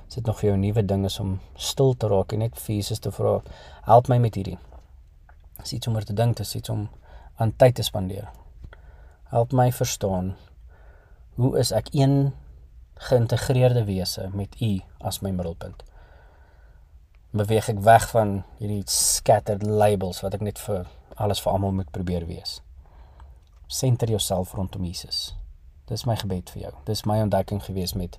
As 0.08 0.16
dit 0.16 0.26
nog 0.26 0.40
vir 0.40 0.52
jou 0.52 0.58
nuwe 0.58 0.84
ding 0.86 1.06
is 1.06 1.20
om 1.20 1.40
stil 1.56 1.96
te 1.98 2.08
raak 2.08 2.34
en 2.34 2.46
net 2.46 2.60
vir 2.62 2.76
Jesus 2.76 3.00
te 3.00 3.12
vra, 3.12 3.40
help 3.88 4.08
my 4.08 4.20
met 4.22 4.38
hierdie. 4.38 4.58
Dis 5.58 5.74
iets 5.74 5.90
om 5.90 5.98
oor 5.98 6.06
te 6.06 6.14
dink, 6.14 6.38
dis 6.38 6.56
iets 6.56 6.70
om 6.70 6.88
aan 7.42 7.54
tyd 7.58 7.76
te 7.76 7.84
spandeer. 7.84 8.30
Help 9.34 9.52
my 9.52 9.72
verstaan 9.72 10.36
hoe 11.36 11.58
is 11.60 11.74
ek 11.76 11.90
een 11.94 12.34
geïntegreerde 13.10 13.84
wese 13.86 14.30
met 14.34 14.56
U 14.62 14.72
as 15.06 15.20
my 15.22 15.34
middelpunt. 15.34 15.84
Beweeg 17.38 17.70
ek 17.74 17.82
weg 17.86 18.08
van 18.14 18.40
hierdie 18.62 18.86
scattered 18.90 19.66
labels 19.66 20.22
wat 20.26 20.38
ek 20.38 20.46
net 20.46 20.62
vir 20.62 20.88
alles 21.18 21.42
vir 21.42 21.54
almal 21.54 21.76
moet 21.82 21.92
probeer 21.92 22.26
wees. 22.30 22.62
Senter 23.68 24.10
jouself 24.10 24.54
rondom 24.56 24.86
Jesus. 24.86 25.34
Dis 25.88 26.06
my 26.06 26.16
gebed 26.20 26.52
vir 26.52 26.68
jou. 26.68 26.74
Dis 26.86 27.06
my 27.08 27.22
ontdekking 27.24 27.64
gewees 27.64 27.94
met 27.96 28.18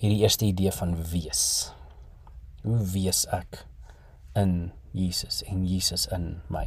hierdie 0.00 0.20
eerste 0.20 0.44
idee 0.44 0.72
van 0.72 0.96
wees. 1.12 1.72
Hoe 2.62 2.78
wees 2.92 3.24
ek 3.32 3.64
in 4.38 4.72
Jesus 4.92 5.42
en 5.48 5.64
Jesus 5.66 6.06
in 6.12 6.40
my. 6.52 6.66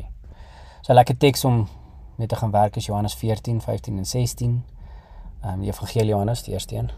So 0.82 0.94
lekker 0.94 1.18
teks 1.18 1.46
om 1.46 1.68
met 2.18 2.30
te 2.30 2.36
gaan 2.36 2.52
werk 2.52 2.76
is 2.76 2.86
Johannes 2.86 3.16
14, 3.16 3.62
15 3.62 3.98
en 3.98 4.06
16. 4.06 4.64
Ehm 5.42 5.54
um, 5.54 5.62
die 5.62 5.70
Evangelie 5.70 6.14
Johannes 6.14 6.44
die 6.44 6.54
eerste 6.54 6.76
een 6.76 6.92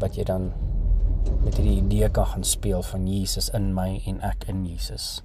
wat 0.00 0.16
jy 0.16 0.24
dan 0.24 0.52
met 1.44 1.56
hierdie 1.56 1.82
idee 1.82 2.08
kan 2.10 2.26
gaan 2.26 2.44
speel 2.44 2.82
van 2.82 3.08
Jesus 3.08 3.50
in 3.56 3.74
my 3.74 4.02
en 4.06 4.20
ek 4.24 4.44
in 4.48 4.64
Jesus. 4.66 5.22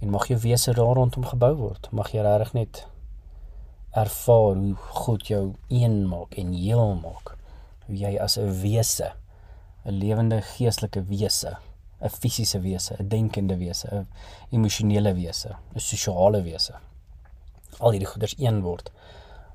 En 0.00 0.10
mag 0.10 0.28
jou 0.30 0.38
wese 0.40 0.74
daar 0.74 0.94
rondom 0.94 1.24
gebou 1.26 1.54
word. 1.56 1.88
Mag 1.90 2.12
jy 2.14 2.22
regtig 2.22 2.52
net 2.52 2.86
ervaar 3.96 4.56
hoe 4.56 4.74
God 4.74 5.26
jou 5.26 5.54
een 5.72 6.04
maak 6.08 6.36
en 6.36 6.52
heel 6.52 6.94
maak. 7.00 7.32
Hoe 7.86 7.96
jy 7.96 8.16
as 8.20 8.36
'n 8.38 8.60
wese, 8.60 9.12
'n 9.84 9.98
lewende 9.98 10.42
geestelike 10.42 11.02
wese, 11.04 11.56
'n 12.00 12.08
fisiese 12.08 12.60
wese, 12.60 12.96
'n 12.98 13.08
denkende 13.08 13.56
wese, 13.56 13.88
'n 13.88 14.08
emosionele 14.50 15.14
wese, 15.14 15.56
'n 15.74 15.80
sosiale 15.80 16.42
wese. 16.42 16.74
Al 17.78 17.90
hierdie 17.90 18.08
goeders 18.08 18.34
een 18.38 18.62
word 18.62 18.90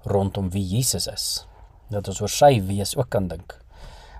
rondom 0.04 0.50
wie 0.50 0.68
Jesus 0.68 1.08
is. 1.08 1.48
Dat 1.90 2.08
ons 2.08 2.22
oor 2.22 2.30
sy 2.30 2.62
wees 2.62 2.96
ook 2.96 3.10
kan 3.10 3.28
dink. 3.28 3.60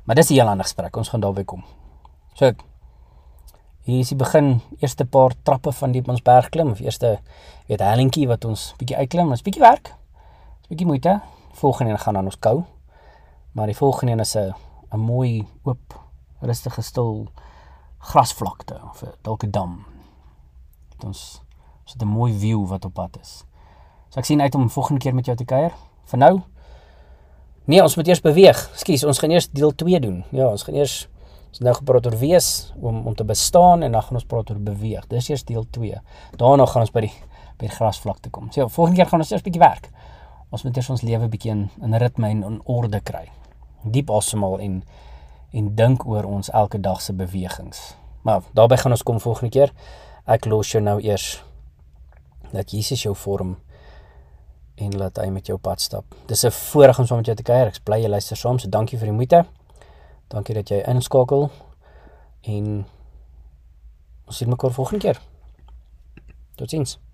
Maar 0.04 0.16
dis 0.16 0.30
'n 0.30 0.34
heel 0.34 0.48
ander 0.48 0.66
gesprek. 0.66 0.96
Ons 0.96 1.10
gaan 1.10 1.22
daarby 1.22 1.44
kom. 1.44 1.64
So 2.34 2.52
hier 3.84 4.00
is 4.00 4.10
die 4.10 4.18
begin, 4.18 4.62
eerste 4.80 5.06
paar 5.06 5.34
trappe 5.44 5.72
van 5.72 5.92
die 5.92 6.04
ons 6.08 6.22
berg 6.22 6.50
klim 6.50 6.72
of 6.72 6.80
eerste 6.80 7.20
weet 7.68 7.80
hellingkie 7.80 8.28
wat 8.28 8.46
ons 8.46 8.74
bietjie 8.78 8.98
uitklim. 8.98 9.30
Ons 9.30 9.42
bietjie 9.42 9.62
werk 9.62 10.01
bietjie 10.72 10.88
moeite. 10.88 11.20
Volgende 11.60 11.92
een 11.92 12.00
gaan 12.00 12.14
dan 12.14 12.26
ons 12.26 12.40
kou. 12.40 12.64
Maar 13.52 13.68
die 13.68 13.76
volgende 13.76 14.12
een 14.12 14.20
is 14.20 14.36
'n 14.36 14.54
'n 14.94 15.00
mooi 15.00 15.48
oop, 15.64 16.00
rustige 16.40 16.82
stil 16.82 17.28
grasvlakte 18.00 18.80
of 18.90 19.04
dalk 19.22 19.44
'n 19.44 19.52
dam. 19.52 19.86
Dit 20.90 21.04
ons 21.04 21.42
so 21.84 21.98
'n 22.00 22.08
mooi 22.08 22.34
view 22.40 22.68
wat 22.68 22.86
op 22.86 22.94
pad 22.94 23.18
is. 23.22 23.44
So 24.10 24.20
ek 24.20 24.26
sien 24.26 24.42
uit 24.42 24.56
om 24.56 24.70
volgende 24.70 25.00
keer 25.00 25.16
met 25.16 25.26
jou 25.26 25.38
te 25.38 25.46
kuier. 25.46 25.74
Vir 26.06 26.20
nou 26.20 26.42
Nee, 27.66 27.82
ons 27.82 27.96
moet 27.96 28.08
eers 28.08 28.22
beweeg. 28.22 28.72
Skus, 28.76 29.04
ons 29.04 29.20
gaan 29.20 29.32
eers 29.32 29.50
deel 29.50 29.76
2 29.76 30.00
doen. 30.00 30.24
Ja, 30.32 30.48
ons 30.48 30.64
gaan 30.64 30.76
eers 30.76 31.08
ons 31.50 31.60
nou 31.60 31.74
gepraat 31.76 32.06
oor 32.06 32.18
wees 32.18 32.74
om 32.82 33.08
om 33.08 33.16
te 33.16 33.24
bestaan 33.24 33.84
en 33.84 33.92
dan 33.92 34.02
gaan 34.02 34.14
ons 34.14 34.26
praat 34.26 34.50
oor 34.50 34.60
beweeg. 34.60 35.08
Dis 35.08 35.30
eers 35.30 35.44
deel 35.44 35.66
2. 35.70 36.02
Daarna 36.38 36.66
gaan 36.66 36.82
ons 36.82 36.92
by 36.92 37.02
die 37.02 37.14
by 37.58 37.68
die 37.68 37.76
grasvlakte 37.76 38.30
kom. 38.30 38.48
So, 38.52 38.68
volgende 38.68 38.98
keer 38.98 39.10
gaan 39.12 39.20
ons 39.20 39.32
eers 39.32 39.42
'n 39.42 39.50
bietjie 39.50 39.62
werk 39.62 39.92
ons 40.52 40.64
moet 40.64 40.78
eers 40.78 40.90
ons 40.90 41.04
lewe 41.08 41.30
bietjie 41.32 41.52
in, 41.52 41.70
in 41.82 41.96
ritme 41.96 42.30
en 42.30 42.44
in 42.44 42.60
orde 42.70 43.00
kry. 43.00 43.30
Diep 43.84 44.12
asemhaal 44.12 44.60
en 44.60 44.84
en 45.52 45.66
dink 45.76 46.06
oor 46.08 46.24
ons 46.24 46.48
elke 46.56 46.80
dag 46.80 47.02
se 47.04 47.14
bewegings. 47.14 47.80
Maar 48.24 48.46
daarbey 48.56 48.78
gaan 48.78 48.96
ons 48.96 49.04
kom 49.04 49.20
volgende 49.20 49.52
keer. 49.52 49.74
Ek 50.24 50.46
los 50.48 50.72
jou 50.72 50.80
nou 50.84 50.96
eers 51.04 51.42
dat 52.54 52.72
Jesus 52.72 53.04
jou 53.04 53.16
vorm 53.16 53.58
en 54.80 54.96
laat 54.98 55.20
hy 55.20 55.28
met 55.30 55.48
jou 55.48 55.58
pad 55.60 55.82
stap. 55.82 56.16
Dis 56.28 56.46
'n 56.46 56.52
voorreg 56.52 57.00
om 57.00 57.06
saam 57.06 57.18
met 57.18 57.26
jou 57.26 57.36
te 57.36 57.44
kuier. 57.44 57.68
Ek 57.68 57.84
bly 57.84 58.02
jy 58.02 58.08
luister 58.08 58.38
saam. 58.38 58.60
So 58.60 58.70
dankie 58.70 58.98
vir 58.98 59.08
die 59.08 59.16
moeite. 59.16 59.46
Dankie 60.28 60.56
dat 60.56 60.70
jy 60.70 60.84
inskakel 60.88 61.50
en 62.42 62.86
ons 64.26 64.38
sien 64.38 64.50
mekaar 64.50 64.72
volgende 64.72 65.00
keer. 65.00 65.22
Totsiens. 66.56 67.11